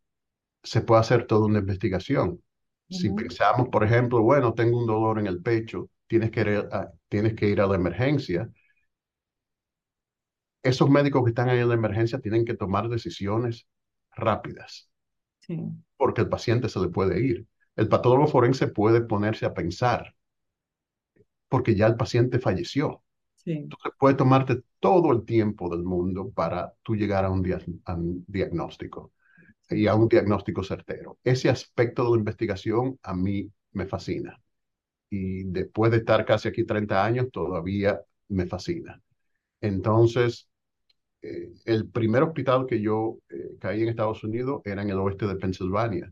se 0.63 0.81
puede 0.81 1.01
hacer 1.01 1.27
toda 1.27 1.45
una 1.47 1.59
investigación. 1.59 2.41
Si 2.89 3.09
pensamos, 3.11 3.69
por 3.69 3.83
ejemplo, 3.83 4.21
bueno, 4.21 4.53
tengo 4.53 4.79
un 4.79 4.87
dolor 4.87 5.19
en 5.19 5.27
el 5.27 5.41
pecho, 5.41 5.89
tienes 6.07 6.31
que 6.31 6.41
ir 6.41 6.49
a, 6.71 6.91
tienes 7.09 7.35
que 7.35 7.47
ir 7.49 7.61
a 7.61 7.67
la 7.67 7.75
emergencia. 7.75 8.49
Esos 10.63 10.89
médicos 10.89 11.23
que 11.23 11.29
están 11.29 11.49
ahí 11.49 11.59
en 11.59 11.69
la 11.69 11.75
emergencia 11.75 12.19
tienen 12.19 12.45
que 12.45 12.55
tomar 12.55 12.89
decisiones 12.89 13.67
rápidas, 14.15 14.89
Sí, 15.39 15.55
porque 15.97 16.21
el 16.21 16.27
paciente 16.29 16.67
se 16.69 16.79
le 16.81 16.89
puede 16.89 17.21
ir. 17.21 17.47
El 17.77 17.87
patólogo 17.87 18.27
forense 18.27 18.67
puede 18.67 19.01
ponerse 19.01 19.45
a 19.45 19.53
pensar, 19.53 20.15
porque 21.49 21.75
ya 21.75 21.87
el 21.87 21.95
paciente 21.97 22.39
falleció. 22.39 23.03
sí, 23.35 23.71
Entonces 23.71 23.93
puede 23.99 24.15
tomarte 24.15 24.63
todo 24.79 25.11
el 25.13 25.25
tiempo 25.25 25.69
del 25.69 25.83
mundo 25.85 26.31
para 26.31 26.73
tú 26.83 26.95
llegar 26.95 27.25
a 27.25 27.31
un, 27.31 27.43
dia- 27.43 27.61
a 27.85 27.95
un 27.95 28.25
diagnóstico 28.27 29.13
y 29.71 29.87
a 29.87 29.95
un 29.95 30.07
diagnóstico 30.07 30.63
certero. 30.63 31.17
Ese 31.23 31.49
aspecto 31.49 32.03
de 32.03 32.11
la 32.11 32.17
investigación 32.17 32.99
a 33.03 33.13
mí 33.15 33.51
me 33.73 33.87
fascina. 33.87 34.39
y 35.09 35.43
después 35.45 35.91
de 35.91 35.97
estar 35.99 36.25
casi 36.25 36.49
aquí 36.49 36.65
30 36.65 37.05
años, 37.05 37.27
todavía 37.31 38.01
me 38.29 38.47
fascina. 38.47 39.01
Entonces, 39.61 40.49
eh, 41.21 41.51
el 41.65 41.89
primer 41.89 42.23
hospital 42.23 42.65
que 42.67 42.81
yo 42.81 43.19
eh, 43.29 43.57
caí 43.59 43.83
en 43.83 43.89
Estados 43.89 44.23
Unidos 44.23 44.61
era 44.65 44.81
en 44.81 44.89
el 44.89 44.99
oeste 44.99 45.27
de 45.27 45.35
Pensilvania. 45.37 46.11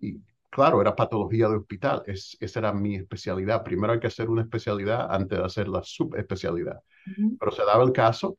Y 0.00 0.20
claro, 0.50 0.80
era 0.80 0.96
patología 0.96 1.48
de 1.48 1.56
hospital, 1.56 2.02
es, 2.06 2.36
esa 2.40 2.60
era 2.60 2.72
mi 2.72 2.96
especialidad. 2.96 3.64
Primero 3.64 3.92
hay 3.94 4.00
que 4.00 4.08
hacer 4.08 4.28
una 4.30 4.42
especialidad 4.42 5.08
antes 5.10 5.38
de 5.38 5.44
hacer 5.44 5.68
la 5.68 5.82
subespecialidad. 5.82 6.80
Pero 7.38 7.52
se 7.52 7.64
daba 7.64 7.84
el 7.84 7.92
caso 7.92 8.38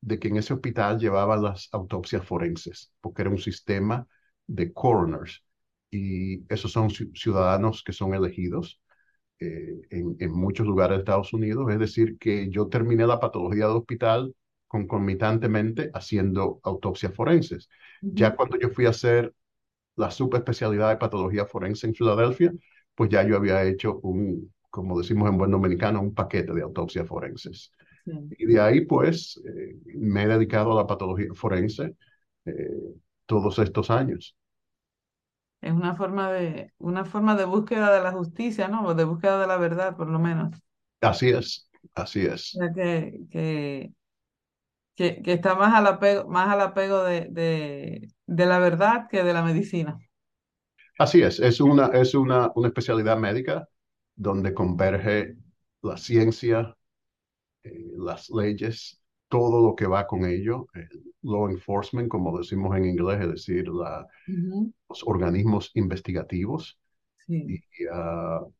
de 0.00 0.18
que 0.18 0.28
en 0.28 0.36
ese 0.36 0.54
hospital 0.54 0.98
llevaban 0.98 1.42
las 1.42 1.68
autopsias 1.72 2.24
forenses, 2.24 2.92
porque 3.00 3.22
era 3.22 3.30
un 3.30 3.38
sistema 3.38 4.06
de 4.46 4.72
coroners. 4.72 5.44
Y 5.90 6.44
esos 6.52 6.72
son 6.72 6.90
ciudadanos 6.90 7.82
que 7.84 7.92
son 7.92 8.14
elegidos 8.14 8.80
eh, 9.40 9.80
en, 9.90 10.16
en, 10.20 10.32
muchos 10.32 10.66
lugares 10.66 10.96
de 10.96 11.00
Estados 11.00 11.32
Unidos. 11.32 11.70
Es 11.72 11.78
decir, 11.78 12.18
que 12.18 12.48
yo 12.50 12.68
terminé 12.68 13.06
la 13.06 13.20
patología 13.20 13.66
de 13.66 13.72
hospital 13.72 14.34
concomitantemente 14.66 15.90
haciendo 15.94 16.60
autopsias 16.62 17.14
forenses. 17.14 17.68
Ya 18.02 18.34
cuando 18.36 18.58
yo 18.58 18.70
fui 18.70 18.86
a 18.86 18.90
hacer 18.90 19.32
la 19.96 20.10
subespecialidad 20.10 20.90
de 20.90 20.96
patología 20.96 21.46
forense 21.46 21.86
en 21.86 21.94
Filadelfia, 21.94 22.52
pues 22.94 23.10
ya 23.10 23.22
yo 23.22 23.36
había 23.36 23.62
hecho 23.64 23.98
un, 24.00 24.52
como 24.70 24.98
decimos 24.98 25.28
en 25.30 25.38
buen 25.38 25.50
dominicano, 25.50 26.00
un 26.00 26.14
paquete 26.14 26.52
de 26.52 26.62
autopsias 26.62 27.06
forenses. 27.06 27.72
Sí. 28.06 28.36
Y 28.38 28.46
de 28.46 28.60
ahí, 28.60 28.82
pues, 28.86 29.40
eh, 29.46 29.76
me 29.96 30.24
he 30.24 30.28
dedicado 30.28 30.72
a 30.72 30.76
la 30.82 30.86
patología 30.86 31.28
forense 31.34 31.96
eh, 32.46 32.52
todos 33.26 33.58
estos 33.58 33.90
años. 33.90 34.36
Es 35.60 35.72
una 35.72 35.94
forma 35.94 36.32
de, 36.32 36.72
una 36.78 37.04
forma 37.04 37.36
de 37.36 37.44
búsqueda 37.44 37.92
de 37.92 38.00
la 38.02 38.12
justicia, 38.12 38.68
¿no? 38.68 38.86
O 38.86 38.94
de 38.94 39.04
búsqueda 39.04 39.38
de 39.40 39.46
la 39.46 39.56
verdad, 39.58 39.94
por 39.96 40.08
lo 40.08 40.18
menos. 40.18 40.50
Así 41.00 41.30
es, 41.30 41.70
así 41.94 42.20
O 42.26 42.26
es. 42.26 42.60
sea, 42.60 42.72
que, 42.72 43.20
que, 43.30 43.92
que, 44.94 45.22
que 45.22 45.32
está 45.34 45.54
más 45.54 45.74
al 45.74 45.86
apego, 45.86 46.28
más 46.28 46.48
al 46.48 46.60
apego 46.60 47.02
de, 47.04 47.28
de, 47.30 48.08
de 48.26 48.46
la 48.46 48.58
verdad 48.58 49.08
que 49.10 49.22
de 49.24 49.32
la 49.32 49.42
medicina. 49.42 49.98
Así 50.98 51.22
es, 51.22 51.40
es 51.40 51.60
una, 51.60 51.86
es 51.88 52.14
una, 52.14 52.50
una 52.54 52.68
especialidad 52.68 53.16
médica 53.18 53.68
donde 54.14 54.54
converge 54.54 55.36
la 55.82 55.96
ciencia, 55.96 56.75
eh, 57.66 57.86
las 57.98 58.30
leyes, 58.30 59.00
todo 59.28 59.62
lo 59.66 59.76
que 59.76 59.86
va 59.86 60.06
con 60.06 60.24
ello, 60.26 60.68
el 60.74 60.88
law 61.22 61.48
enforcement, 61.50 62.08
como 62.08 62.38
decimos 62.38 62.76
en 62.76 62.86
inglés, 62.86 63.20
es 63.22 63.28
decir, 63.30 63.68
la, 63.68 64.06
Ujú, 64.28 64.72
los 64.88 65.04
organismos 65.06 65.70
investigativos, 65.74 66.78
y 67.46 67.56
Sí, 67.56 67.62
uh, 67.90 68.52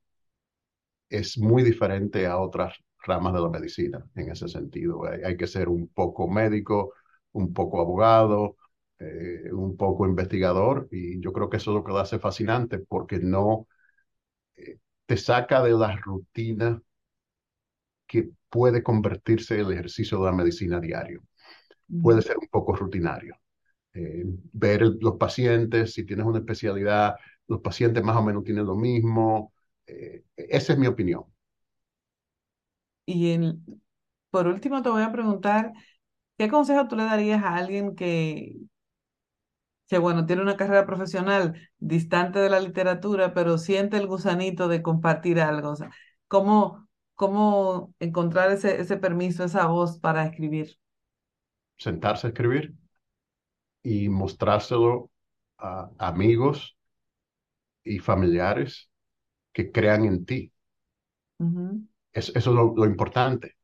es 1.08 1.38
muy 1.38 1.62
diferente 1.62 2.26
a 2.26 2.38
otras 2.38 2.74
ramas 3.04 3.34
de 3.34 3.40
la 3.40 3.48
medicina 3.50 4.04
en 4.16 4.30
ese 4.30 4.48
sentido. 4.48 5.04
Hay, 5.06 5.22
hay 5.22 5.36
que 5.36 5.46
ser 5.46 5.68
un 5.68 5.88
poco 5.88 6.28
médico, 6.28 6.92
un 7.32 7.52
poco 7.52 7.80
abogado, 7.80 8.56
eh, 8.98 9.50
un 9.52 9.76
poco 9.76 10.06
investigador, 10.06 10.88
y 10.90 11.20
yo 11.20 11.32
creo 11.32 11.48
que 11.50 11.58
eso 11.58 11.70
es 11.70 11.74
lo 11.76 11.84
que 11.84 11.92
lo 11.92 11.98
hace 11.98 12.18
fascinante, 12.18 12.78
porque 12.78 13.18
no 13.18 13.66
eh, 14.56 14.78
te 15.06 15.16
saca 15.16 15.62
de 15.62 15.72
la 15.72 15.96
rutina 15.96 16.82
que 18.06 18.30
puede 18.50 18.82
convertirse 18.82 19.60
el 19.60 19.72
ejercicio 19.72 20.18
de 20.18 20.24
la 20.26 20.32
medicina 20.32 20.80
diario. 20.80 21.22
Puede 22.00 22.22
ser 22.22 22.38
un 22.38 22.48
poco 22.48 22.74
rutinario. 22.76 23.36
Eh, 23.94 24.24
ver 24.52 24.82
el- 24.84 24.98
los 25.00 25.16
pacientes, 25.16 25.94
si 25.94 26.04
tienes 26.06 26.26
una 26.26 26.38
especialidad, 26.40 27.16
los 27.48 27.60
pacientes 27.62 28.04
más 28.04 28.16
o 28.16 28.22
menos 28.24 28.44
tienen 28.44 28.66
lo 28.66 28.76
mismo. 28.76 29.52
Eh, 29.86 30.24
esa 30.36 30.74
es 30.74 30.78
mi 30.78 30.86
opinión. 30.88 31.24
Y 33.06 33.38
por 34.30 34.46
último 34.48 34.82
te 34.82 34.90
voy 34.90 35.02
a 35.02 35.12
preguntar, 35.12 35.72
¿qué 36.38 36.48
consejo 36.50 36.88
tú 36.88 36.96
le 36.96 37.04
darías 37.04 37.42
a 37.44 37.56
alguien 37.56 37.94
que, 37.96 38.56
que, 39.88 39.98
bueno, 39.98 40.26
tiene 40.26 40.42
una 40.42 40.56
carrera 40.56 40.86
profesional 40.86 41.54
distante 41.78 42.38
de 42.40 42.50
la 42.50 42.60
literatura, 42.60 43.34
pero 43.34 43.58
siente 43.58 43.96
el 43.96 44.06
gusanito 44.06 44.68
de 44.68 44.82
compartir 44.82 45.40
algo? 45.40 45.70
O 45.70 45.76
sea, 45.76 45.90
¿cómo, 46.28 46.85
cómo 47.16 47.94
encontrar 48.00 48.52
ese, 48.52 48.80
ese 48.80 48.98
permiso, 48.98 49.44
esa 49.44 49.66
voz 49.68 49.98
para 50.00 50.26
escribir? 50.26 50.78
Sentarse 51.84 52.26
a 52.26 52.30
escribir 52.32 52.74
y 53.82 54.08
mostrárselo 54.08 55.10
a 55.58 55.90
amigos 55.98 56.76
y 57.84 57.98
familiares 58.00 58.90
que 59.52 59.72
crean 59.72 60.04
en 60.06 60.26
ti. 60.26 60.52
Ujú, 61.38 61.86
Es- 62.12 62.30
eso 62.30 62.50
es 62.50 62.56
lo, 62.56 62.74
lo 62.76 62.86
importante. 62.86 63.56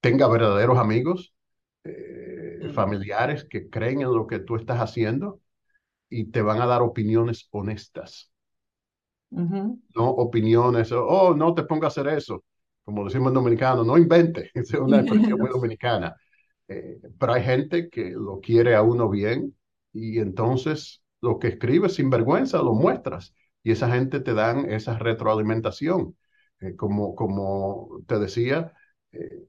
Tenga 0.00 0.28
verdaderos 0.28 0.78
amigos, 0.78 1.34
eh, 1.84 2.60
Sí. 2.60 2.66
familiares 2.70 3.46
que 3.50 3.70
creen 3.70 4.02
en 4.02 4.14
lo 4.14 4.26
que 4.26 4.40
tú 4.40 4.56
estás 4.56 4.80
haciendo 4.80 5.40
y 6.10 6.26
te 6.32 6.42
van 6.42 6.60
a 6.62 6.66
dar 6.66 6.82
opiniones 6.82 7.48
honestas, 7.52 8.32
ujú, 9.30 9.80
no 9.94 10.08
opiniones, 10.10 10.92
oh, 10.92 11.34
no 11.34 11.54
te 11.54 11.62
pongas 11.64 11.96
a 11.98 12.00
hacer 12.02 12.14
eso, 12.14 12.44
como 12.90 13.04
decimos 13.04 13.28
en 13.28 13.34
dominicano, 13.34 13.84
no 13.84 13.96
invente, 13.98 14.50
es 14.54 14.72
una 14.74 14.98
expresión 15.00 15.38
muy 15.40 15.50
dominicana. 15.50 16.16
Eh, 16.68 17.00
pero 17.18 17.32
hay 17.34 17.42
gente 17.44 17.88
que 17.90 18.10
lo 18.10 18.40
quiere 18.40 18.74
a 18.76 18.82
uno 18.82 19.08
bien 19.08 19.56
y 19.92 20.18
entonces 20.20 21.02
lo 21.20 21.38
que 21.38 21.48
escribes 21.48 21.94
sin 21.94 22.10
vergüenza 22.10 22.58
lo 22.58 22.74
muestras 22.74 23.34
y 23.62 23.72
esa 23.72 23.90
gente 23.90 24.20
te 24.20 24.34
dan 24.34 24.70
esa 24.70 24.98
retroalimentación. 24.98 26.16
Eh, 26.60 26.76
como, 26.76 27.14
como 27.14 28.00
te 28.06 28.18
decía, 28.18 28.72
eh, 29.12 29.44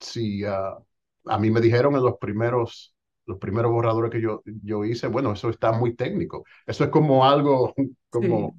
si 0.00 0.44
uh, 0.44 0.84
a 1.26 1.38
mí 1.38 1.50
me 1.50 1.60
dijeron 1.60 1.94
en 1.96 2.02
los 2.02 2.18
primeros, 2.18 2.94
los 3.26 3.38
primeros 3.38 3.72
borradores 3.72 4.10
que 4.10 4.20
yo, 4.20 4.42
yo 4.62 4.84
hice, 4.84 5.06
bueno, 5.08 5.32
eso 5.32 5.50
está 5.50 5.72
muy 5.72 5.94
técnico. 5.94 6.44
Eso 6.66 6.84
es 6.84 6.90
como 6.90 7.24
algo, 7.24 7.74
Sí, 8.10 8.26
como, 8.26 8.56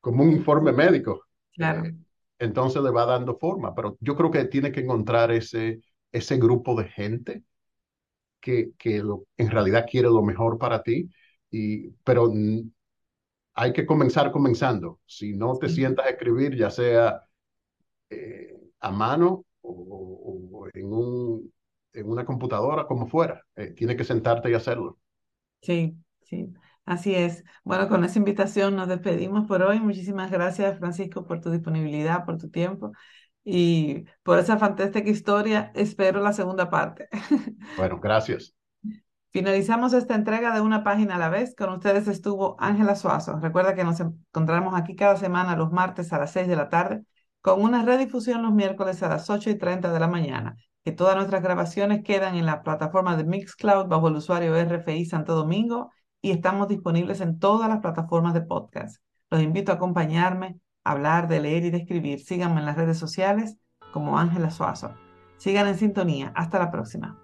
como 0.00 0.24
un 0.24 0.32
informe 0.32 0.72
médico. 0.72 1.24
claro. 1.52 1.82
Eh, 1.84 1.94
entonces 2.40 2.82
le 2.82 2.90
va 2.92 3.06
dando 3.06 3.38
forma, 3.38 3.74
pero 3.76 3.98
yo 4.00 4.16
creo 4.16 4.30
que 4.32 4.46
tiene 4.46 4.72
que 4.72 4.80
encontrar 4.82 5.32
ese, 5.32 5.82
ese 6.12 6.38
grupo 6.38 6.76
de 6.80 6.88
gente 6.90 7.44
que, 8.40 8.72
que 8.78 9.00
lo, 9.02 9.26
en 9.36 9.50
realidad 9.50 9.86
quiere 9.90 10.08
lo 10.08 10.22
mejor 10.22 10.58
para 10.58 10.82
ti, 10.82 11.10
y, 11.50 11.90
pero 12.04 12.28
hay 13.54 13.72
que 13.72 13.86
comenzar 13.86 14.30
comenzando. 14.32 15.00
Si 15.06 15.34
no 15.34 15.58
te 15.58 15.68
Sí, 15.68 15.70
sientas 15.70 16.06
a 16.06 16.10
escribir, 16.10 16.56
ya 16.56 16.70
sea 16.70 17.22
eh, 18.10 18.54
a 18.80 18.90
mano 18.90 19.46
o, 19.62 20.50
o 20.64 20.68
en, 20.74 20.92
un, 20.92 21.52
en, 21.94 22.08
una 22.10 22.24
computadora, 22.24 22.86
como 22.86 23.08
fuera, 23.08 23.42
eh, 23.56 23.72
tienes 23.72 23.96
que 23.96 24.04
sentarte 24.04 24.50
y 24.50 24.54
hacerlo. 24.54 24.98
sí, 25.62 25.96
sí. 26.22 26.52
Así 26.90 27.14
es. 27.14 27.44
Bueno, 27.62 27.88
con 27.88 28.02
esa 28.02 28.18
invitación 28.18 28.74
nos 28.74 28.88
despedimos 28.88 29.46
por 29.46 29.62
hoy. 29.62 29.78
Muchísimas 29.78 30.28
gracias, 30.28 30.76
Francisco, 30.80 31.24
por 31.24 31.40
tu 31.40 31.48
disponibilidad, 31.52 32.24
por 32.24 32.36
tu 32.36 32.50
tiempo 32.50 32.90
y 33.44 34.06
por 34.24 34.40
esa 34.40 34.58
fantástica 34.58 35.08
historia. 35.08 35.70
Espero 35.76 36.20
la 36.20 36.32
segunda 36.32 36.68
parte. 36.68 37.08
Bueno, 37.76 38.00
gracias. 38.00 38.56
Finalizamos 39.30 39.92
esta 39.92 40.16
entrega 40.16 40.52
de 40.52 40.62
una 40.62 40.82
página 40.82 41.14
a 41.14 41.18
la 41.18 41.28
vez. 41.28 41.54
Con 41.54 41.70
ustedes 41.70 42.08
estuvo 42.08 42.56
Ángela 42.58 42.96
Suazo. 42.96 43.38
Recuerda 43.38 43.76
que 43.76 43.84
nos 43.84 44.00
encontramos 44.00 44.74
aquí 44.74 44.96
cada 44.96 45.16
semana 45.16 45.54
los 45.54 45.70
martes 45.70 46.12
a 46.12 46.18
las 46.18 46.32
6 46.32 46.48
de 46.48 46.56
la 46.56 46.68
tarde 46.68 47.04
con 47.40 47.62
una 47.62 47.84
redifusión 47.84 48.42
los 48.42 48.52
miércoles 48.52 49.00
a 49.04 49.08
las 49.08 49.30
8 49.30 49.48
y 49.48 49.54
30 49.54 49.92
de 49.92 50.00
la 50.00 50.08
mañana. 50.08 50.56
Que 50.84 50.90
todas 50.90 51.14
nuestras 51.14 51.40
grabaciones 51.40 52.02
quedan 52.02 52.34
en 52.34 52.46
la 52.46 52.64
plataforma 52.64 53.16
de 53.16 53.22
Mixcloud 53.22 53.86
bajo 53.86 54.08
el 54.08 54.16
usuario 54.16 54.56
RFI 54.56 55.04
Santo 55.04 55.36
Domingo 55.36 55.92
y 56.22 56.30
estamos 56.30 56.68
disponibles 56.68 57.20
en 57.20 57.38
todas 57.38 57.68
las 57.68 57.80
plataformas 57.80 58.34
de 58.34 58.42
podcast. 58.42 59.02
Los 59.30 59.42
invito 59.42 59.72
a 59.72 59.76
acompañarme, 59.76 60.58
a 60.84 60.92
hablar, 60.92 61.28
de 61.28 61.40
leer 61.40 61.64
y 61.64 61.70
de 61.70 61.78
escribir. 61.78 62.20
Síganme 62.20 62.60
en 62.60 62.66
las 62.66 62.76
redes 62.76 62.98
sociales 62.98 63.56
como 63.92 64.18
Ángela 64.18 64.50
Suazo. 64.50 64.94
Sigan 65.38 65.68
en 65.68 65.78
sintonía. 65.78 66.32
Hasta 66.34 66.58
la 66.58 66.70
próxima. 66.70 67.18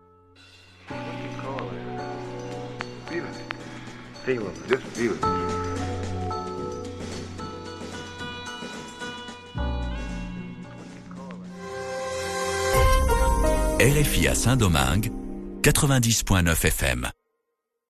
RFI 13.78 14.28
à 14.28 14.34
Saint-Domingue, 14.34 15.12
90.9 15.62 16.52
FM. 16.52 17.15